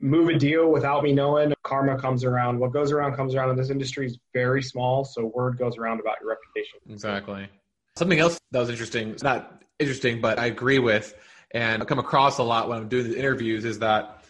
move 0.00 0.28
a 0.28 0.38
deal 0.38 0.70
without 0.70 1.02
me 1.02 1.12
knowing, 1.12 1.52
karma 1.66 1.98
comes 1.98 2.24
around. 2.24 2.58
What 2.58 2.72
goes 2.72 2.92
around 2.92 3.14
comes 3.14 3.34
around. 3.34 3.50
And 3.50 3.58
this 3.58 3.70
industry 3.70 4.06
is 4.06 4.18
very 4.32 4.62
small, 4.62 5.04
so 5.04 5.26
word 5.34 5.58
goes 5.58 5.76
around 5.76 6.00
about 6.00 6.16
your 6.20 6.30
reputation. 6.30 6.78
Exactly. 6.88 7.48
Something 7.96 8.20
else 8.20 8.40
that 8.52 8.60
was 8.60 8.70
interesting, 8.70 9.10
it's 9.10 9.22
not 9.22 9.62
interesting, 9.78 10.20
but 10.20 10.38
I 10.38 10.46
agree 10.46 10.78
with, 10.78 11.14
and 11.52 11.82
I 11.82 11.84
come 11.86 11.98
across 11.98 12.38
a 12.38 12.42
lot 12.42 12.68
when 12.68 12.78
I'm 12.78 12.88
doing 12.88 13.10
the 13.10 13.18
interviews, 13.18 13.64
is 13.64 13.80
that 13.80 14.24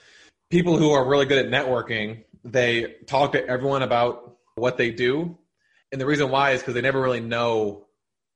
people 0.50 0.78
who 0.78 0.92
are 0.92 1.06
really 1.06 1.26
good 1.26 1.44
at 1.44 1.50
networking, 1.50 2.24
they 2.44 2.94
talk 3.06 3.32
to 3.32 3.46
everyone 3.46 3.82
about 3.82 4.36
what 4.54 4.76
they 4.76 4.90
do. 4.90 5.36
And 5.92 6.00
the 6.00 6.06
reason 6.06 6.30
why 6.30 6.52
is 6.52 6.60
because 6.60 6.74
they 6.74 6.80
never 6.80 7.00
really 7.00 7.20
know 7.20 7.86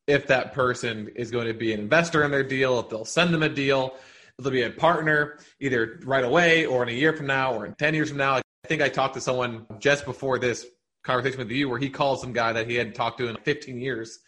if 0.06 0.26
that 0.26 0.52
person 0.52 1.08
is 1.14 1.30
going 1.30 1.46
to 1.46 1.54
be 1.54 1.72
an 1.72 1.80
investor 1.80 2.24
in 2.24 2.30
their 2.30 2.42
deal, 2.42 2.80
if 2.80 2.88
they'll 2.88 3.04
send 3.04 3.32
them 3.32 3.42
a 3.42 3.48
deal, 3.48 3.94
if 4.38 4.44
they'll 4.44 4.52
be 4.52 4.62
a 4.62 4.70
partner 4.70 5.38
either 5.60 6.00
right 6.04 6.24
away 6.24 6.66
or 6.66 6.82
in 6.82 6.88
a 6.88 6.92
year 6.92 7.12
from 7.12 7.26
now 7.26 7.54
or 7.54 7.66
in 7.66 7.74
10 7.74 7.94
years 7.94 8.08
from 8.08 8.18
now. 8.18 8.40
I 8.70 8.72
think 8.72 8.82
I 8.82 8.88
talked 8.88 9.14
to 9.14 9.20
someone 9.20 9.66
just 9.80 10.04
before 10.04 10.38
this 10.38 10.64
conversation 11.02 11.40
with 11.40 11.50
you 11.50 11.68
where 11.68 11.80
he 11.80 11.90
called 11.90 12.20
some 12.20 12.32
guy 12.32 12.52
that 12.52 12.70
he 12.70 12.76
hadn't 12.76 12.92
talked 12.92 13.18
to 13.18 13.26
in 13.26 13.36
15 13.38 13.80
years. 13.80 14.20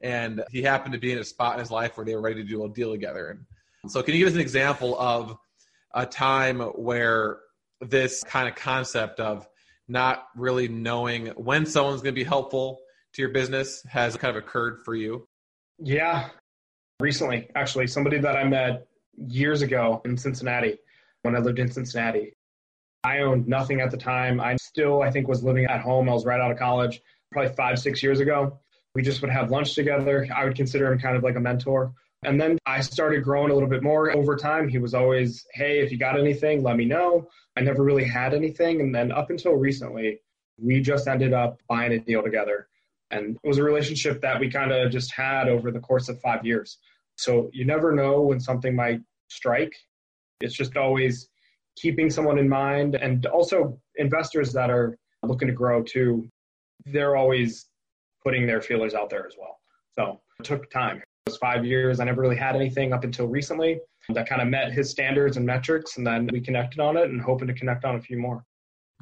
And 0.00 0.44
he 0.52 0.62
happened 0.62 0.92
to 0.92 1.00
be 1.00 1.10
in 1.10 1.18
a 1.18 1.24
spot 1.24 1.54
in 1.54 1.58
his 1.58 1.72
life 1.72 1.96
where 1.96 2.06
they 2.06 2.14
were 2.14 2.20
ready 2.20 2.40
to 2.40 2.48
do 2.48 2.64
a 2.64 2.68
deal 2.68 2.92
together. 2.92 3.40
And 3.82 3.90
so, 3.90 4.00
can 4.04 4.14
you 4.14 4.20
give 4.20 4.28
us 4.28 4.34
an 4.34 4.40
example 4.40 4.96
of 5.00 5.36
a 5.92 6.06
time 6.06 6.60
where 6.60 7.40
this 7.80 8.22
kind 8.22 8.46
of 8.46 8.54
concept 8.54 9.18
of 9.18 9.48
not 9.88 10.28
really 10.36 10.68
knowing 10.68 11.26
when 11.30 11.66
someone's 11.66 12.00
going 12.00 12.14
to 12.14 12.20
be 12.20 12.22
helpful 12.22 12.78
to 13.14 13.22
your 13.22 13.32
business 13.32 13.82
has 13.88 14.16
kind 14.16 14.36
of 14.36 14.40
occurred 14.40 14.82
for 14.84 14.94
you? 14.94 15.26
Yeah, 15.80 16.28
recently, 17.00 17.48
actually, 17.56 17.88
somebody 17.88 18.18
that 18.18 18.36
I 18.36 18.44
met 18.44 18.86
years 19.16 19.60
ago 19.60 20.02
in 20.04 20.16
Cincinnati 20.16 20.78
when 21.22 21.34
I 21.34 21.40
lived 21.40 21.58
in 21.58 21.68
Cincinnati. 21.68 22.36
I 23.04 23.20
owned 23.20 23.46
nothing 23.46 23.80
at 23.80 23.90
the 23.90 23.96
time. 23.96 24.40
I 24.40 24.56
still, 24.56 25.02
I 25.02 25.10
think, 25.10 25.28
was 25.28 25.44
living 25.44 25.66
at 25.66 25.80
home. 25.80 26.08
I 26.08 26.12
was 26.12 26.24
right 26.24 26.40
out 26.40 26.50
of 26.50 26.58
college, 26.58 27.00
probably 27.30 27.52
five, 27.54 27.78
six 27.78 28.02
years 28.02 28.20
ago. 28.20 28.58
We 28.94 29.02
just 29.02 29.20
would 29.22 29.30
have 29.30 29.50
lunch 29.50 29.74
together. 29.74 30.26
I 30.34 30.44
would 30.44 30.56
consider 30.56 30.92
him 30.92 30.98
kind 30.98 31.16
of 31.16 31.22
like 31.22 31.36
a 31.36 31.40
mentor. 31.40 31.92
And 32.24 32.40
then 32.40 32.58
I 32.66 32.80
started 32.80 33.22
growing 33.22 33.50
a 33.50 33.54
little 33.54 33.68
bit 33.68 33.82
more 33.82 34.10
over 34.10 34.34
time. 34.34 34.68
He 34.68 34.78
was 34.78 34.92
always, 34.92 35.46
hey, 35.54 35.80
if 35.80 35.92
you 35.92 35.98
got 35.98 36.18
anything, 36.18 36.62
let 36.62 36.76
me 36.76 36.84
know. 36.84 37.28
I 37.56 37.60
never 37.60 37.84
really 37.84 38.04
had 38.04 38.34
anything. 38.34 38.80
And 38.80 38.92
then 38.92 39.12
up 39.12 39.30
until 39.30 39.52
recently, 39.52 40.20
we 40.60 40.80
just 40.80 41.06
ended 41.06 41.32
up 41.32 41.60
buying 41.68 41.92
a 41.92 42.00
deal 42.00 42.22
together. 42.22 42.68
And 43.12 43.38
it 43.42 43.48
was 43.48 43.58
a 43.58 43.62
relationship 43.62 44.20
that 44.22 44.40
we 44.40 44.50
kind 44.50 44.72
of 44.72 44.90
just 44.90 45.12
had 45.12 45.48
over 45.48 45.70
the 45.70 45.78
course 45.78 46.08
of 46.08 46.20
five 46.20 46.44
years. 46.44 46.78
So 47.16 47.50
you 47.52 47.64
never 47.64 47.92
know 47.92 48.22
when 48.22 48.40
something 48.40 48.74
might 48.74 49.00
strike. 49.28 49.74
It's 50.40 50.54
just 50.54 50.76
always 50.76 51.28
keeping 51.80 52.10
someone 52.10 52.38
in 52.38 52.48
mind. 52.48 52.94
And 52.94 53.26
also, 53.26 53.78
investors 53.96 54.52
that 54.52 54.70
are 54.70 54.98
looking 55.22 55.48
to 55.48 55.54
grow 55.54 55.82
too, 55.82 56.28
they're 56.86 57.16
always 57.16 57.66
putting 58.22 58.46
their 58.46 58.60
feelers 58.60 58.94
out 58.94 59.10
there 59.10 59.26
as 59.26 59.34
well. 59.38 59.58
So 59.94 60.20
it 60.38 60.44
took 60.44 60.70
time 60.70 61.02
it 61.28 61.32
was 61.32 61.38
five 61.38 61.64
years, 61.64 62.00
I 62.00 62.04
never 62.04 62.22
really 62.22 62.36
had 62.36 62.56
anything 62.56 62.92
up 62.94 63.04
until 63.04 63.26
recently 63.26 63.80
that 64.08 64.26
kind 64.26 64.40
of 64.40 64.48
met 64.48 64.72
his 64.72 64.88
standards 64.88 65.36
and 65.36 65.44
metrics. 65.44 65.98
And 65.98 66.06
then 66.06 66.28
we 66.32 66.40
connected 66.40 66.80
on 66.80 66.96
it 66.96 67.10
and 67.10 67.20
hoping 67.20 67.48
to 67.48 67.54
connect 67.54 67.84
on 67.84 67.96
a 67.96 68.00
few 68.00 68.18
more. 68.18 68.44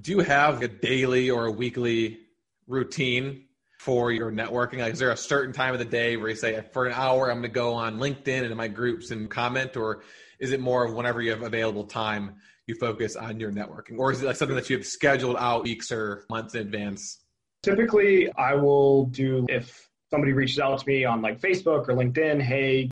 Do 0.01 0.11
you 0.11 0.21
have 0.21 0.61
a 0.63 0.69
daily 0.69 1.31
or 1.31 1.47
a 1.47 1.53
weekly 1.53 2.19
routine 2.67 3.45
for 3.79 4.11
your 4.11 4.33
networking? 4.33 4.79
Like, 4.79 4.95
is 4.95 4.99
there 4.99 5.13
a 5.13 5.17
certain 5.17 5.55
time 5.55 5.73
of 5.73 5.79
the 5.79 5.85
day 5.85 6.17
where 6.17 6.29
you 6.29 6.35
say, 6.35 6.61
for 6.73 6.87
an 6.87 6.93
hour, 6.95 7.31
I'm 7.31 7.39
going 7.39 7.43
to 7.45 7.49
go 7.49 7.75
on 7.75 7.99
LinkedIn 7.99 8.43
and 8.43 8.51
in 8.51 8.57
my 8.57 8.69
groups 8.69 9.13
and 9.13 9.31
comment? 9.31 9.77
Or 9.77 10.03
is 10.41 10.51
it 10.51 10.59
more 10.59 10.85
of 10.85 10.95
whenever 10.95 11.23
you 11.23 11.31
have 11.31 11.43
available 11.43 11.85
time, 11.85 12.35
you 12.67 12.75
focus 12.75 13.17
on 13.17 13.39
your 13.39 13.53
networking? 13.53 13.99
Or 13.99 14.11
is 14.11 14.23
it 14.23 14.27
like 14.27 14.37
something 14.37 14.57
that 14.57 14.69
you 14.69 14.77
have 14.77 14.87
scheduled 14.87 15.37
out 15.37 15.65
weeks 15.65 15.93
or 15.93 16.25
months 16.29 16.55
in 16.55 16.63
advance? 16.63 17.21
Typically, 17.63 18.31
I 18.37 18.55
will 18.55 19.07
do 19.07 19.47
if 19.49 19.89
somebody 20.11 20.33
reaches 20.33 20.59
out 20.59 20.79
to 20.79 20.87
me 20.87 21.05
on 21.05 21.23
like 21.23 21.41
Facebook 21.41 21.89
or 21.89 21.95
LinkedIn, 21.95 22.41
hey, 22.41 22.91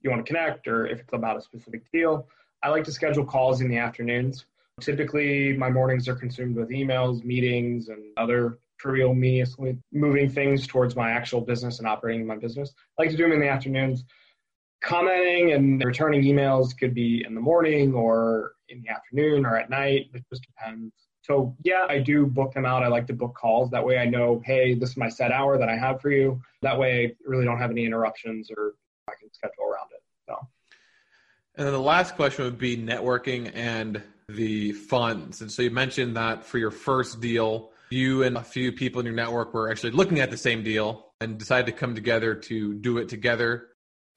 you 0.00 0.10
want 0.10 0.24
to 0.24 0.32
connect, 0.32 0.68
or 0.68 0.86
if 0.86 1.00
it's 1.00 1.12
about 1.12 1.36
a 1.36 1.42
specific 1.42 1.90
deal, 1.92 2.26
I 2.62 2.68
like 2.68 2.84
to 2.84 2.92
schedule 2.92 3.24
calls 3.24 3.60
in 3.60 3.68
the 3.68 3.78
afternoons. 3.78 4.46
Typically, 4.80 5.56
my 5.56 5.70
mornings 5.70 6.08
are 6.08 6.14
consumed 6.14 6.56
with 6.56 6.70
emails, 6.70 7.24
meetings, 7.24 7.88
and 7.88 8.02
other 8.16 8.58
trivial, 8.78 9.12
meaninglessly 9.12 9.76
moving 9.92 10.30
things 10.30 10.66
towards 10.66 10.94
my 10.94 11.10
actual 11.10 11.40
business 11.40 11.80
and 11.80 11.88
operating 11.88 12.26
my 12.26 12.36
business. 12.36 12.72
I 12.98 13.02
like 13.02 13.10
to 13.10 13.16
do 13.16 13.24
them 13.24 13.32
in 13.32 13.40
the 13.40 13.48
afternoons. 13.48 14.04
Commenting 14.80 15.52
and 15.52 15.82
returning 15.84 16.22
emails 16.22 16.76
could 16.78 16.94
be 16.94 17.24
in 17.26 17.34
the 17.34 17.40
morning 17.40 17.94
or 17.94 18.52
in 18.68 18.82
the 18.82 18.88
afternoon 18.88 19.44
or 19.44 19.56
at 19.56 19.70
night. 19.70 20.06
It 20.14 20.24
just 20.30 20.42
depends 20.42 20.92
so 21.28 21.54
yeah, 21.62 21.84
I 21.88 21.98
do 21.98 22.24
book 22.24 22.54
them 22.54 22.64
out. 22.64 22.82
I 22.82 22.88
like 22.88 23.06
to 23.08 23.12
book 23.12 23.34
calls. 23.34 23.70
That 23.70 23.84
way 23.84 23.98
I 23.98 24.06
know, 24.06 24.40
hey, 24.46 24.74
this 24.74 24.90
is 24.90 24.96
my 24.96 25.10
set 25.10 25.30
hour 25.30 25.58
that 25.58 25.68
I 25.68 25.76
have 25.76 26.00
for 26.00 26.10
you. 26.10 26.40
That 26.62 26.78
way 26.78 27.06
I 27.06 27.10
really 27.26 27.44
don't 27.44 27.58
have 27.58 27.70
any 27.70 27.84
interruptions 27.84 28.50
or 28.50 28.74
I 29.08 29.12
can 29.20 29.30
schedule 29.32 29.64
around 29.64 29.88
it. 29.92 30.02
So 30.26 30.38
and 31.56 31.66
then 31.66 31.74
the 31.74 31.80
last 31.80 32.16
question 32.16 32.46
would 32.46 32.58
be 32.58 32.78
networking 32.78 33.52
and 33.54 34.02
the 34.28 34.72
funds. 34.72 35.42
And 35.42 35.52
so 35.52 35.60
you 35.60 35.70
mentioned 35.70 36.16
that 36.16 36.44
for 36.44 36.56
your 36.56 36.70
first 36.70 37.20
deal, 37.20 37.72
you 37.90 38.22
and 38.22 38.38
a 38.38 38.42
few 38.42 38.72
people 38.72 39.00
in 39.00 39.06
your 39.06 39.14
network 39.14 39.52
were 39.52 39.70
actually 39.70 39.90
looking 39.90 40.20
at 40.20 40.30
the 40.30 40.36
same 40.36 40.62
deal 40.62 41.12
and 41.20 41.36
decided 41.36 41.66
to 41.66 41.72
come 41.72 41.94
together 41.94 42.36
to 42.36 42.74
do 42.74 42.98
it 42.98 43.08
together. 43.10 43.67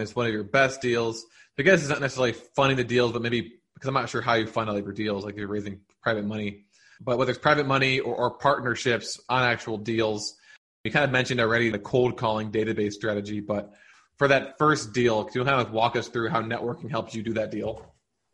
It's 0.02 0.16
one 0.16 0.26
of 0.26 0.34
your 0.34 0.44
best 0.44 0.82
deals. 0.82 1.26
I 1.60 1.64
guess 1.64 1.82
it's 1.82 1.90
not 1.90 2.02
necessarily 2.02 2.34
funding 2.56 2.78
the 2.78 2.84
deals, 2.84 3.12
but 3.12 3.22
maybe 3.22 3.54
because 3.74 3.88
I'm 3.88 3.94
not 3.94 4.10
sure 4.10 4.22
how 4.22 4.34
you 4.34 4.48
fund 4.48 4.70
all 4.70 4.80
your 4.80 4.92
deals, 4.92 5.24
like 5.24 5.38
you're 5.38 5.48
raising 5.48 5.80
private 6.02 6.26
money 6.26 6.66
but 7.04 7.18
whether 7.18 7.32
it's 7.32 7.40
private 7.40 7.66
money 7.66 8.00
or, 8.00 8.16
or 8.16 8.32
partnerships 8.32 9.20
on 9.28 9.44
actual 9.44 9.78
deals, 9.78 10.36
You 10.84 10.92
kind 10.92 11.06
of 11.06 11.12
mentioned 11.12 11.40
already 11.40 11.70
the 11.70 11.80
cold 11.80 12.18
calling 12.18 12.52
database 12.52 12.94
strategy, 12.94 13.40
but 13.40 13.74
for 14.18 14.28
that 14.28 14.58
first 14.58 14.94
deal, 14.94 15.24
can 15.24 15.42
you 15.42 15.46
kind 15.46 15.62
of 15.62 15.72
walk 15.72 15.96
us 15.96 16.08
through 16.08 16.30
how 16.30 16.42
networking 16.42 16.90
helps 16.90 17.16
you 17.16 17.24
do 17.24 17.34
that 17.34 17.52
deal? 17.52 17.86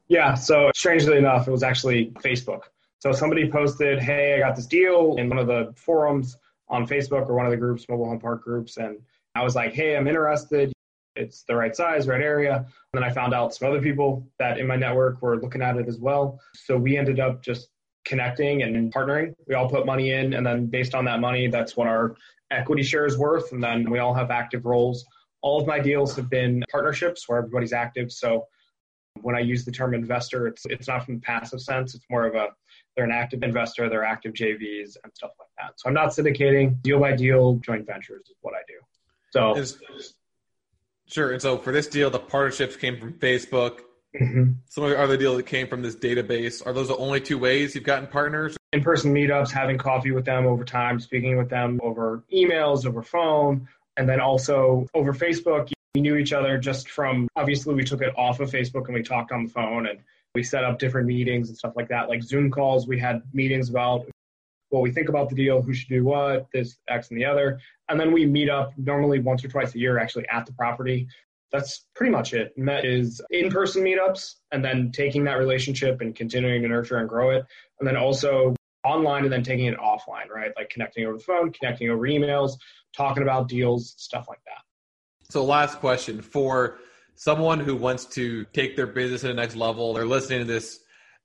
Yeah, 0.08 0.34
so 0.36 0.72
strangely 0.76 1.18
enough, 1.18 1.48
it 1.48 1.52
was 1.52 1.64
actually 1.64 2.12
Facebook. 2.24 2.62
So 3.00 3.12
somebody 3.12 3.50
posted, 3.50 4.00
"Hey, 4.00 4.36
I 4.36 4.40
got 4.40 4.56
this 4.56 4.66
deal" 4.66 5.16
in 5.18 5.30
one 5.30 5.38
of 5.38 5.48
the 5.48 5.74
forums 5.76 6.38
on 6.70 6.88
Facebook 6.88 7.30
or 7.30 7.36
one 7.36 7.46
of 7.46 7.52
the 7.52 7.58
groups, 7.58 7.88
mobile 7.88 8.06
home 8.06 8.20
park 8.20 8.44
groups, 8.44 8.78
and 8.78 9.00
I 9.36 9.44
was 9.44 9.56
like, 9.56 9.74
"Hey, 9.74 9.96
I'm 9.96 10.08
interested. 10.08 10.74
It's 11.18 11.44
the 11.44 11.56
right 11.56 11.76
size, 11.76 12.08
right 12.08 12.22
area." 12.22 12.56
And 12.58 12.66
then 12.94 13.04
I 13.04 13.12
found 13.12 13.34
out 13.34 13.54
some 13.54 13.70
other 13.70 13.82
people 13.82 14.28
that 14.40 14.60
in 14.60 14.68
my 14.68 14.76
network 14.76 15.22
were 15.22 15.40
looking 15.40 15.62
at 15.62 15.78
it 15.78 15.88
as 15.88 15.98
well. 16.00 16.40
So 16.54 16.78
we 16.78 16.98
ended 16.98 17.20
up 17.20 17.42
just 17.42 17.70
connecting 18.06 18.64
and 18.64 18.94
partnering. 18.94 19.34
We 19.48 19.56
all 19.56 19.70
put 19.70 19.86
money 19.86 20.12
in, 20.12 20.34
and 20.34 20.46
then 20.46 20.68
based 20.68 20.96
on 20.96 21.06
that 21.06 21.20
money, 21.20 21.48
that's 21.48 21.76
what 21.76 21.88
our 21.88 22.16
equity 22.52 22.84
share 22.84 23.06
is 23.06 23.18
worth. 23.18 23.52
And 23.52 23.64
then 23.64 23.90
we 23.90 24.00
all 24.00 24.14
have 24.14 24.32
active 24.32 24.66
roles. 24.66 25.06
All 25.42 25.60
of 25.60 25.68
my 25.68 25.80
deals 25.80 26.16
have 26.16 26.30
been 26.30 26.64
partnerships 26.72 27.28
where 27.28 27.40
everybody's 27.40 27.74
active. 27.74 28.12
So 28.12 28.48
when 29.22 29.36
I 29.36 29.40
use 29.40 29.66
the 29.66 29.72
term 29.72 29.94
investor, 29.94 30.48
it's 30.48 30.66
it's 30.66 30.88
not 30.88 31.06
from 31.06 31.16
the 31.16 31.22
passive 31.22 31.62
sense. 31.62 31.96
It's 31.96 32.06
more 32.10 32.26
of 32.26 32.36
a 32.36 32.48
they're 32.96 33.06
an 33.06 33.12
active 33.12 33.44
investor, 33.44 33.90
they're 33.90 34.04
active 34.04 34.34
JVs 34.34 34.98
and 35.04 35.14
stuff 35.14 35.32
like 35.40 35.50
that. 35.60 35.80
So 35.80 35.88
I'm 35.88 35.94
not 35.94 36.10
syndicating, 36.10 36.82
deal 36.82 37.00
by 37.00 37.16
deal, 37.16 37.56
joint 37.58 37.86
ventures 37.86 38.28
is 38.28 38.36
what 38.42 38.56
I 38.56 38.62
do. 38.68 38.80
So 39.32 39.56
Is, 39.56 40.16
sure. 41.08 41.32
And 41.32 41.42
so 41.42 41.58
for 41.58 41.72
this 41.72 41.88
deal, 41.88 42.10
the 42.10 42.20
partnerships 42.20 42.76
came 42.76 43.00
from 43.00 43.14
Facebook. 43.14 43.80
mm-hmm. 44.20 44.52
Some 44.70 44.84
of 44.84 44.90
the 44.92 45.00
other 45.00 45.18
deals 45.18 45.38
that 45.38 45.46
came 45.46 45.68
from 45.68 45.82
this 45.82 45.96
database. 45.96 46.66
Are 46.66 46.74
those 46.74 46.88
the 46.88 46.98
only 46.98 47.22
two 47.22 47.38
ways 47.38 47.76
you've 47.76 47.84
gotten 47.84 48.08
partners? 48.08 48.58
in-person 48.74 49.14
meetups, 49.14 49.52
having 49.52 49.78
coffee 49.78 50.12
with 50.12 50.26
them 50.26 50.46
over 50.46 50.64
time, 50.64 51.00
speaking 51.00 51.38
with 51.38 51.50
them 51.50 51.80
over 51.84 52.24
emails, 52.34 52.86
over 52.86 53.02
phone, 53.02 53.68
and 53.96 54.08
then 54.08 54.20
also 54.20 54.88
over 54.94 55.14
Facebook. 55.14 55.72
We 55.96 56.02
knew 56.02 56.16
each 56.18 56.34
other 56.34 56.58
just 56.58 56.90
from 56.90 57.28
obviously 57.36 57.74
we 57.74 57.84
took 57.84 58.02
it 58.02 58.14
off 58.18 58.40
of 58.40 58.52
Facebook 58.52 58.86
and 58.86 58.94
we 58.94 59.04
talked 59.04 59.32
on 59.32 59.46
the 59.46 59.50
phone 59.50 59.88
and 59.88 60.00
we 60.36 60.44
set 60.44 60.64
up 60.64 60.78
different 60.78 61.08
meetings 61.08 61.50
and 61.50 61.58
stuff 61.58 61.74
like 61.76 61.88
that, 61.88 62.10
like 62.10 62.22
Zoom 62.22 62.52
calls. 62.52 62.88
We 62.88 63.00
had 63.00 63.24
meetings 63.34 63.70
about 63.70 64.08
what 64.70 64.82
we 64.82 64.92
think 64.92 65.10
about 65.10 65.30
the 65.30 65.36
deal, 65.36 65.62
who 65.62 65.74
should 65.74 65.90
do 65.90 66.04
what, 66.04 66.48
this, 66.54 66.78
X, 66.90 67.10
and 67.10 67.20
the 67.20 67.26
other. 67.26 67.60
And 67.90 68.00
then 68.00 68.12
we 68.12 68.26
meet 68.26 68.50
up 68.50 68.74
normally 68.78 69.20
once 69.20 69.44
or 69.44 69.48
twice 69.48 69.74
a 69.76 69.80
year 69.80 69.98
actually 69.98 70.28
at 70.30 70.46
the 70.46 70.54
property. 70.54 71.08
That's 71.52 71.86
pretty 71.96 72.12
much 72.12 72.34
it. 72.34 72.54
And 72.58 72.68
that 72.68 72.84
is 72.84 73.22
in 73.30 73.50
person 73.50 73.84
meetups 73.84 74.36
and 74.52 74.64
then 74.64 74.92
taking 74.92 75.24
that 75.26 75.38
relationship 75.38 76.02
and 76.02 76.14
continuing 76.14 76.62
to 76.64 76.68
nurture 76.68 76.98
and 76.98 77.08
grow 77.08 77.30
it. 77.30 77.46
And 77.80 77.88
then 77.88 77.96
also 77.96 78.56
online 78.84 79.24
and 79.24 79.32
then 79.32 79.44
taking 79.44 79.66
it 79.66 79.78
offline, 79.78 80.30
right? 80.30 80.52
Like 80.58 80.70
connecting 80.70 81.06
over 81.06 81.18
the 81.18 81.24
phone, 81.24 81.52
connecting 81.52 81.90
over 81.90 82.02
emails, 82.02 82.54
talking 82.96 83.24
about 83.24 83.48
deals, 83.48 83.94
stuff 83.98 84.26
like 84.28 84.42
that. 84.46 84.62
So, 85.30 85.44
last 85.44 85.80
question 85.80 86.22
for 86.22 86.80
someone 87.16 87.60
who 87.60 87.76
wants 87.76 88.06
to 88.06 88.46
take 88.54 88.76
their 88.76 88.88
business 88.88 89.22
to 89.22 89.28
the 89.28 89.34
next 89.34 89.56
level, 89.56 89.94
they're 89.94 90.06
listening 90.06 90.40
to 90.40 90.46
this 90.46 90.80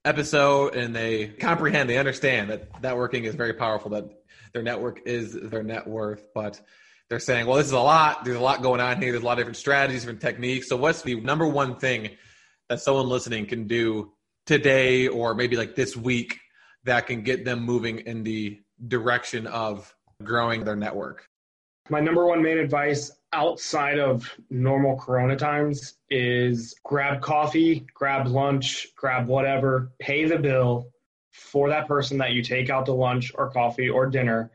episode 0.04 0.74
and 0.74 0.94
they 0.94 1.28
comprehend, 1.28 1.88
they 1.88 1.98
understand 1.98 2.50
that 2.50 2.82
networking 2.82 3.24
is 3.24 3.34
very 3.34 3.54
powerful, 3.54 3.90
that 3.90 4.04
their 4.52 4.62
network 4.62 5.02
is 5.06 5.32
their 5.32 5.62
net 5.62 5.86
worth, 5.86 6.28
but 6.34 6.60
they're 7.08 7.20
saying, 7.20 7.46
well, 7.46 7.58
this 7.58 7.66
is 7.66 7.72
a 7.72 7.78
lot. 7.78 8.24
There's 8.24 8.36
a 8.36 8.40
lot 8.40 8.62
going 8.62 8.80
on 8.80 9.00
here. 9.00 9.12
There's 9.12 9.22
a 9.22 9.26
lot 9.26 9.32
of 9.32 9.38
different 9.38 9.56
strategies, 9.56 10.00
different 10.00 10.20
techniques. 10.20 10.68
So, 10.68 10.76
what's 10.76 11.02
the 11.02 11.20
number 11.20 11.46
one 11.46 11.76
thing 11.76 12.10
that 12.68 12.80
someone 12.80 13.08
listening 13.08 13.46
can 13.46 13.66
do 13.66 14.12
today 14.46 15.08
or 15.08 15.34
maybe 15.34 15.56
like 15.56 15.74
this 15.74 15.96
week 15.96 16.38
that 16.84 17.06
can 17.06 17.22
get 17.22 17.44
them 17.44 17.60
moving 17.60 17.98
in 17.98 18.22
the 18.22 18.60
direction 18.88 19.46
of 19.46 19.94
growing 20.22 20.64
their 20.64 20.76
network? 20.76 21.28
My 21.90 22.00
number 22.00 22.26
one 22.26 22.42
main 22.42 22.58
advice 22.58 23.10
outside 23.32 23.98
of 23.98 24.30
normal 24.50 24.96
Corona 24.96 25.36
times 25.36 25.94
is 26.10 26.74
grab 26.84 27.20
coffee, 27.20 27.86
grab 27.92 28.28
lunch, 28.28 28.86
grab 28.96 29.26
whatever, 29.26 29.92
pay 29.98 30.24
the 30.24 30.38
bill 30.38 30.90
for 31.32 31.68
that 31.70 31.88
person 31.88 32.18
that 32.18 32.32
you 32.32 32.42
take 32.42 32.70
out 32.70 32.86
to 32.86 32.92
lunch 32.92 33.32
or 33.34 33.50
coffee 33.50 33.88
or 33.88 34.06
dinner 34.06 34.50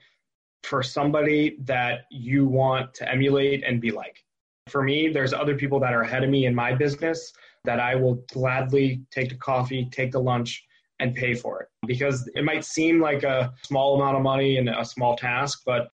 for 0.63 0.84
somebody 0.84 1.58
that 1.62 2.06
you 2.12 2.45
want 2.45 2.93
to 2.93 3.10
emulate 3.10 3.63
and 3.63 3.82
be 3.82 3.91
like. 3.91 4.23
For 4.67 4.84
me, 4.84 5.10
there's 5.10 5.34
other 5.34 5.56
people 5.56 5.80
that 5.80 5.93
are 5.93 6.02
ahead 6.02 6.23
of 6.23 6.30
me 6.30 6.45
in 6.45 6.54
my 6.54 6.73
business 6.73 7.34
that 7.63 7.80
I 7.80 7.95
will 7.95 8.23
gladly 8.34 9.02
take 9.12 9.30
the 9.30 9.36
coffee, 9.36 9.88
take 9.91 10.12
the 10.12 10.19
lunch, 10.19 10.63
and 10.99 11.15
pay 11.15 11.34
for 11.34 11.62
it. 11.62 11.67
Because 11.86 12.30
it 12.36 12.43
might 12.43 12.65
seem 12.65 13.02
like 13.02 13.23
a 13.23 13.54
small 13.63 13.95
amount 13.95 14.17
of 14.17 14.23
money 14.23 14.58
and 14.58 14.69
a 14.69 14.86
small 14.86 15.15
task, 15.15 15.62
but 15.65 15.89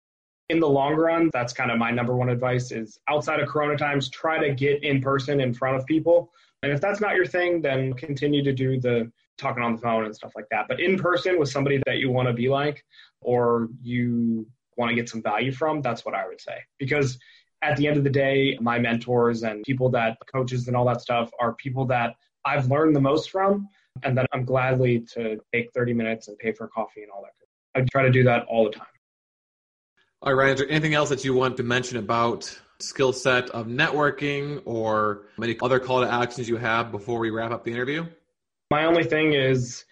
in 0.51 0.59
the 0.59 0.67
long 0.67 0.95
run, 0.95 1.29
that's 1.31 1.53
kind 1.53 1.71
of 1.71 1.77
my 1.77 1.91
number 1.91 2.15
one 2.15 2.27
advice 2.27 2.71
is 2.71 2.99
outside 3.07 3.39
of 3.39 3.47
Corona 3.47 3.77
times, 3.77 4.09
try 4.09 4.37
to 4.37 4.53
get 4.53 4.83
in 4.83 5.01
person 5.01 5.39
in 5.39 5.53
front 5.53 5.77
of 5.77 5.85
people. 5.85 6.29
And 6.61 6.73
if 6.73 6.81
that's 6.81 6.99
not 6.99 7.15
your 7.15 7.25
thing, 7.25 7.61
then 7.61 7.93
continue 7.93 8.43
to 8.43 8.51
do 8.51 8.77
the 8.77 9.09
talking 9.37 9.63
on 9.63 9.75
the 9.75 9.81
phone 9.81 10.03
and 10.03 10.13
stuff 10.13 10.33
like 10.35 10.47
that. 10.51 10.65
But 10.67 10.81
in 10.81 10.97
person 10.97 11.39
with 11.39 11.47
somebody 11.47 11.81
that 11.85 11.99
you 11.99 12.11
want 12.11 12.27
to 12.27 12.33
be 12.33 12.49
like 12.49 12.83
or 13.21 13.69
you 13.81 14.45
want 14.75 14.89
to 14.89 14.95
get 14.95 15.07
some 15.07 15.23
value 15.23 15.53
from, 15.53 15.81
that's 15.81 16.03
what 16.03 16.13
I 16.13 16.27
would 16.27 16.41
say. 16.41 16.57
Because 16.77 17.17
at 17.61 17.77
the 17.77 17.87
end 17.87 17.95
of 17.95 18.03
the 18.03 18.09
day, 18.09 18.57
my 18.59 18.77
mentors 18.77 19.43
and 19.43 19.63
people 19.63 19.89
that 19.91 20.17
coaches 20.31 20.67
and 20.67 20.75
all 20.75 20.85
that 20.85 20.99
stuff 20.99 21.31
are 21.39 21.53
people 21.53 21.85
that 21.85 22.15
I've 22.43 22.69
learned 22.69 22.93
the 22.93 23.01
most 23.01 23.31
from 23.31 23.69
and 24.03 24.17
that 24.17 24.27
I'm 24.33 24.43
gladly 24.43 25.05
to 25.13 25.39
take 25.53 25.71
30 25.73 25.93
minutes 25.93 26.27
and 26.27 26.37
pay 26.39 26.51
for 26.51 26.67
coffee 26.67 27.03
and 27.03 27.11
all 27.11 27.23
that. 27.23 27.31
I 27.73 27.85
try 27.89 28.03
to 28.03 28.11
do 28.11 28.23
that 28.23 28.43
all 28.47 28.65
the 28.65 28.71
time. 28.71 28.87
All 30.23 30.31
right, 30.35 30.43
Ryan, 30.43 30.53
is 30.53 30.59
there 30.59 30.69
anything 30.69 30.93
else 30.93 31.09
that 31.09 31.25
you 31.25 31.33
want 31.33 31.57
to 31.57 31.63
mention 31.63 31.97
about 31.97 32.55
skill 32.79 33.11
set 33.11 33.49
of 33.49 33.65
networking 33.65 34.61
or 34.65 35.23
any 35.41 35.57
other 35.59 35.79
call 35.79 36.01
to 36.01 36.11
actions 36.11 36.47
you 36.47 36.57
have 36.57 36.91
before 36.91 37.17
we 37.17 37.31
wrap 37.31 37.49
up 37.49 37.63
the 37.63 37.71
interview? 37.71 38.05
My 38.69 38.85
only 38.85 39.03
thing 39.03 39.33
is 39.33 39.83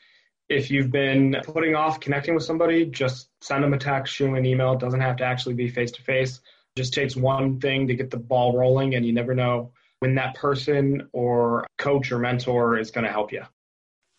if 0.48 0.70
you've 0.70 0.92
been 0.92 1.36
putting 1.46 1.74
off 1.74 2.00
connecting 2.00 2.36
with 2.36 2.44
somebody, 2.44 2.86
just 2.86 3.30
send 3.42 3.64
them 3.64 3.74
a 3.74 3.80
text, 3.80 4.14
shoot 4.14 4.26
them 4.26 4.36
an 4.36 4.46
email. 4.46 4.74
It 4.74 4.80
doesn't 4.80 5.02
have 5.02 5.16
to 5.16 5.24
actually 5.24 5.56
be 5.56 5.68
face 5.68 5.92
to 5.94 6.04
face. 6.04 6.42
Just 6.78 6.94
takes 6.94 7.16
one 7.16 7.60
thing 7.60 7.88
to 7.88 7.96
get 7.96 8.12
the 8.12 8.18
ball 8.18 8.56
rolling, 8.56 8.94
and 8.94 9.04
you 9.04 9.14
never 9.14 9.34
know 9.34 9.72
when 9.98 10.14
that 10.16 10.36
person 10.36 11.10
or 11.12 11.66
coach 11.80 12.12
or 12.12 12.20
mentor 12.20 12.78
is 12.78 12.92
going 12.92 13.04
to 13.04 13.12
help 13.12 13.32
you. 13.32 13.42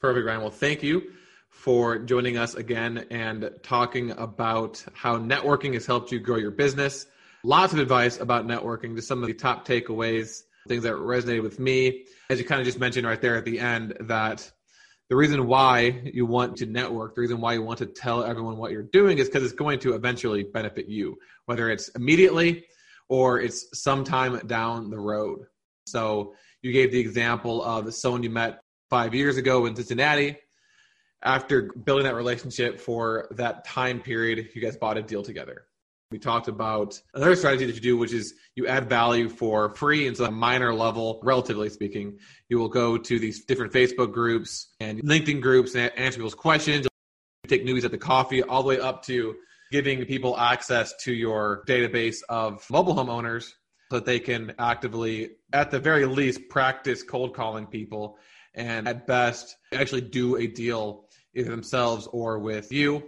Perfect, 0.00 0.26
Ryan. 0.26 0.40
Well, 0.40 0.50
thank 0.50 0.82
you 0.82 1.12
for 1.50 1.98
joining 1.98 2.38
us 2.38 2.54
again 2.54 3.06
and 3.10 3.50
talking 3.62 4.12
about 4.12 4.82
how 4.94 5.18
networking 5.18 5.74
has 5.74 5.84
helped 5.84 6.10
you 6.10 6.18
grow 6.18 6.36
your 6.36 6.50
business. 6.50 7.06
Lots 7.44 7.72
of 7.72 7.78
advice 7.78 8.18
about 8.18 8.46
networking, 8.46 8.94
just 8.94 9.08
some 9.08 9.22
of 9.22 9.26
the 9.26 9.34
top 9.34 9.66
takeaways, 9.66 10.42
things 10.68 10.84
that 10.84 10.94
resonated 10.94 11.42
with 11.42 11.58
me. 11.58 12.04
As 12.30 12.38
you 12.38 12.44
kind 12.44 12.60
of 12.60 12.64
just 12.64 12.78
mentioned 12.78 13.06
right 13.06 13.20
there 13.20 13.36
at 13.36 13.44
the 13.44 13.58
end, 13.58 13.94
that 14.00 14.50
the 15.08 15.16
reason 15.16 15.46
why 15.46 16.02
you 16.14 16.24
want 16.24 16.56
to 16.58 16.66
network, 16.66 17.14
the 17.14 17.20
reason 17.20 17.40
why 17.40 17.54
you 17.54 17.62
want 17.62 17.78
to 17.78 17.86
tell 17.86 18.22
everyone 18.22 18.56
what 18.56 18.70
you're 18.70 18.84
doing 18.84 19.18
is 19.18 19.28
because 19.28 19.42
it's 19.42 19.52
going 19.52 19.80
to 19.80 19.94
eventually 19.94 20.44
benefit 20.44 20.88
you, 20.88 21.18
whether 21.46 21.68
it's 21.68 21.88
immediately 21.90 22.64
or 23.08 23.40
it's 23.40 23.66
sometime 23.78 24.38
down 24.46 24.88
the 24.88 24.98
road. 24.98 25.40
So 25.86 26.34
you 26.62 26.72
gave 26.72 26.92
the 26.92 27.00
example 27.00 27.62
of 27.62 27.92
someone 27.92 28.22
you 28.22 28.30
met 28.30 28.62
five 28.88 29.14
years 29.14 29.36
ago 29.36 29.66
in 29.66 29.74
Cincinnati 29.74 30.36
after 31.22 31.72
building 31.72 32.04
that 32.04 32.14
relationship 32.14 32.80
for 32.80 33.28
that 33.32 33.64
time 33.64 34.00
period, 34.00 34.48
you 34.54 34.62
guys 34.62 34.76
bought 34.76 34.96
a 34.96 35.02
deal 35.02 35.22
together. 35.22 35.66
We 36.10 36.18
talked 36.18 36.48
about 36.48 37.00
another 37.14 37.36
strategy 37.36 37.66
that 37.66 37.74
you 37.74 37.80
do, 37.80 37.96
which 37.96 38.12
is 38.12 38.34
you 38.56 38.66
add 38.66 38.88
value 38.88 39.28
for 39.28 39.72
free. 39.76 40.08
And 40.08 40.16
so, 40.16 40.24
a 40.24 40.30
minor 40.30 40.74
level, 40.74 41.20
relatively 41.22 41.68
speaking, 41.68 42.18
you 42.48 42.58
will 42.58 42.68
go 42.68 42.98
to 42.98 43.18
these 43.20 43.44
different 43.44 43.72
Facebook 43.72 44.12
groups 44.12 44.74
and 44.80 45.00
LinkedIn 45.02 45.40
groups 45.40 45.76
and 45.76 45.92
answer 45.96 46.16
people's 46.16 46.34
questions. 46.34 46.88
You 47.44 47.48
take 47.48 47.64
newbies 47.64 47.84
at 47.84 47.92
the 47.92 47.98
coffee, 47.98 48.42
all 48.42 48.62
the 48.62 48.68
way 48.68 48.80
up 48.80 49.04
to 49.04 49.36
giving 49.70 50.04
people 50.04 50.36
access 50.36 50.92
to 51.04 51.12
your 51.12 51.62
database 51.68 52.22
of 52.28 52.68
mobile 52.70 52.94
home 52.94 53.08
owners 53.08 53.54
so 53.88 53.98
that 53.98 54.04
they 54.04 54.18
can 54.18 54.52
actively, 54.58 55.30
at 55.52 55.70
the 55.70 55.78
very 55.78 56.06
least, 56.06 56.48
practice 56.48 57.04
cold 57.04 57.34
calling 57.34 57.66
people 57.66 58.18
and 58.54 58.88
at 58.88 59.06
best 59.06 59.56
actually 59.72 60.00
do 60.00 60.36
a 60.36 60.46
deal 60.46 61.08
either 61.34 61.50
themselves 61.50 62.08
or 62.12 62.38
with 62.38 62.72
you. 62.72 63.02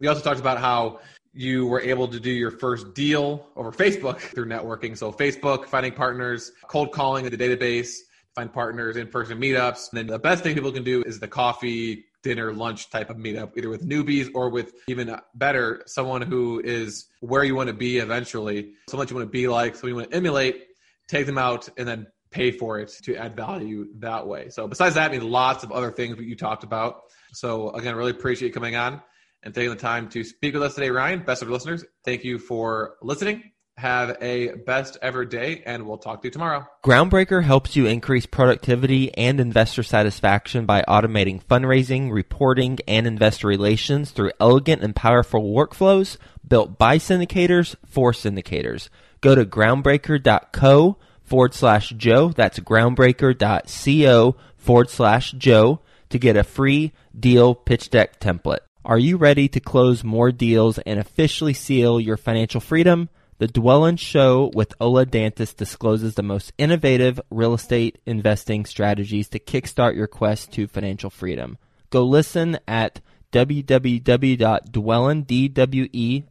We 0.00 0.08
also 0.08 0.20
talked 0.20 0.40
about 0.40 0.58
how 0.58 1.00
you 1.32 1.66
were 1.66 1.80
able 1.80 2.08
to 2.08 2.18
do 2.18 2.30
your 2.30 2.50
first 2.50 2.94
deal 2.94 3.46
over 3.56 3.70
Facebook 3.70 4.18
through 4.34 4.46
networking. 4.46 4.96
So 4.96 5.12
Facebook, 5.12 5.66
finding 5.66 5.92
partners, 5.92 6.52
cold 6.68 6.92
calling 6.92 7.24
the 7.28 7.36
database, 7.36 7.94
find 8.34 8.52
partners, 8.52 8.96
in-person 8.96 9.38
meetups. 9.38 9.90
And 9.90 9.98
then 9.98 10.06
the 10.06 10.18
best 10.18 10.42
thing 10.42 10.54
people 10.54 10.72
can 10.72 10.84
do 10.84 11.02
is 11.04 11.20
the 11.20 11.28
coffee, 11.28 12.06
dinner, 12.22 12.52
lunch 12.52 12.90
type 12.90 13.10
of 13.10 13.16
meetup, 13.16 13.52
either 13.56 13.68
with 13.68 13.88
newbies 13.88 14.30
or 14.34 14.48
with 14.48 14.72
even 14.88 15.16
better, 15.34 15.82
someone 15.86 16.22
who 16.22 16.60
is 16.64 17.06
where 17.20 17.44
you 17.44 17.54
want 17.54 17.68
to 17.68 17.74
be 17.74 17.98
eventually, 17.98 18.72
someone 18.88 19.06
you 19.08 19.14
want 19.14 19.26
to 19.26 19.30
be 19.30 19.48
like, 19.48 19.76
someone 19.76 19.90
you 19.90 19.96
want 19.96 20.10
to 20.10 20.16
emulate, 20.16 20.64
take 21.08 21.26
them 21.26 21.38
out 21.38 21.68
and 21.78 21.86
then 21.86 22.06
pay 22.30 22.50
for 22.50 22.78
it 22.78 22.92
to 23.02 23.16
add 23.16 23.36
value 23.36 23.86
that 23.98 24.26
way. 24.26 24.50
So 24.50 24.66
besides 24.66 24.94
that, 24.96 25.10
I 25.10 25.18
mean, 25.18 25.30
lots 25.30 25.64
of 25.64 25.72
other 25.72 25.90
things 25.90 26.16
that 26.16 26.24
you 26.24 26.36
talked 26.36 26.64
about. 26.64 27.02
So 27.32 27.70
again, 27.70 27.94
really 27.96 28.12
appreciate 28.12 28.48
you 28.48 28.54
coming 28.54 28.76
on 28.76 29.02
and 29.42 29.54
taking 29.54 29.70
the 29.70 29.76
time 29.76 30.08
to 30.10 30.24
speak 30.24 30.54
with 30.54 30.62
us 30.62 30.74
today, 30.74 30.90
Ryan. 30.90 31.22
Best 31.24 31.42
of 31.42 31.48
listeners, 31.48 31.84
thank 32.04 32.24
you 32.24 32.38
for 32.38 32.96
listening. 33.02 33.52
Have 33.78 34.16
a 34.22 34.54
best 34.64 34.96
ever 35.02 35.26
day, 35.26 35.62
and 35.66 35.86
we'll 35.86 35.98
talk 35.98 36.22
to 36.22 36.28
you 36.28 36.32
tomorrow. 36.32 36.66
Groundbreaker 36.82 37.44
helps 37.44 37.76
you 37.76 37.84
increase 37.84 38.24
productivity 38.24 39.14
and 39.14 39.38
investor 39.38 39.82
satisfaction 39.82 40.64
by 40.64 40.82
automating 40.88 41.44
fundraising, 41.44 42.10
reporting, 42.10 42.78
and 42.88 43.06
investor 43.06 43.46
relations 43.46 44.12
through 44.12 44.32
elegant 44.40 44.82
and 44.82 44.96
powerful 44.96 45.42
workflows 45.42 46.16
built 46.48 46.78
by 46.78 46.96
syndicators 46.96 47.76
for 47.84 48.12
syndicators. 48.12 48.88
Go 49.20 49.34
to 49.34 49.44
groundbreaker.co 49.44 50.96
forward 51.22 51.52
slash 51.52 51.90
Joe. 51.90 52.30
That's 52.30 52.58
groundbreaker.co 52.60 54.36
forward 54.56 54.88
slash 54.88 55.32
Joe 55.32 55.80
to 56.10 56.18
get 56.18 56.36
a 56.36 56.44
free 56.44 56.92
deal 57.18 57.54
pitch 57.54 57.90
deck 57.90 58.20
template. 58.20 58.60
Are 58.84 58.98
you 58.98 59.16
ready 59.16 59.48
to 59.48 59.58
close 59.58 60.04
more 60.04 60.30
deals 60.30 60.78
and 60.78 61.00
officially 61.00 61.54
seal 61.54 61.98
your 61.98 62.16
financial 62.16 62.60
freedom? 62.60 63.08
The 63.38 63.48
Dwellynn 63.48 63.98
Show 63.98 64.50
with 64.54 64.72
Ola 64.80 65.04
Dantis 65.04 65.54
discloses 65.54 66.14
the 66.14 66.22
most 66.22 66.52
innovative 66.56 67.20
real 67.28 67.52
estate 67.52 67.98
investing 68.06 68.64
strategies 68.64 69.28
to 69.30 69.38
kickstart 69.38 69.94
your 69.94 70.06
quest 70.06 70.52
to 70.52 70.66
financial 70.68 71.10
freedom. 71.10 71.58
Go 71.90 72.04
listen 72.04 72.58
at 72.66 73.00
www.dwellynn, 73.32 75.26
D-W-E-L-L-Y-N-N 75.26 76.24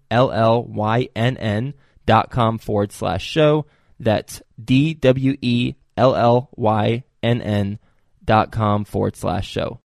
dot 2.05 2.29
com 2.31 2.57
forward 2.57 2.91
slash 2.91 3.23
show. 3.23 3.65
That's 3.99 4.41
D-W-E-L-L-Y-N-N 4.63 5.75
dot 8.25 8.51
com 8.51 8.85
forward 8.85 9.15
slash 9.15 9.47
show. 9.47 9.79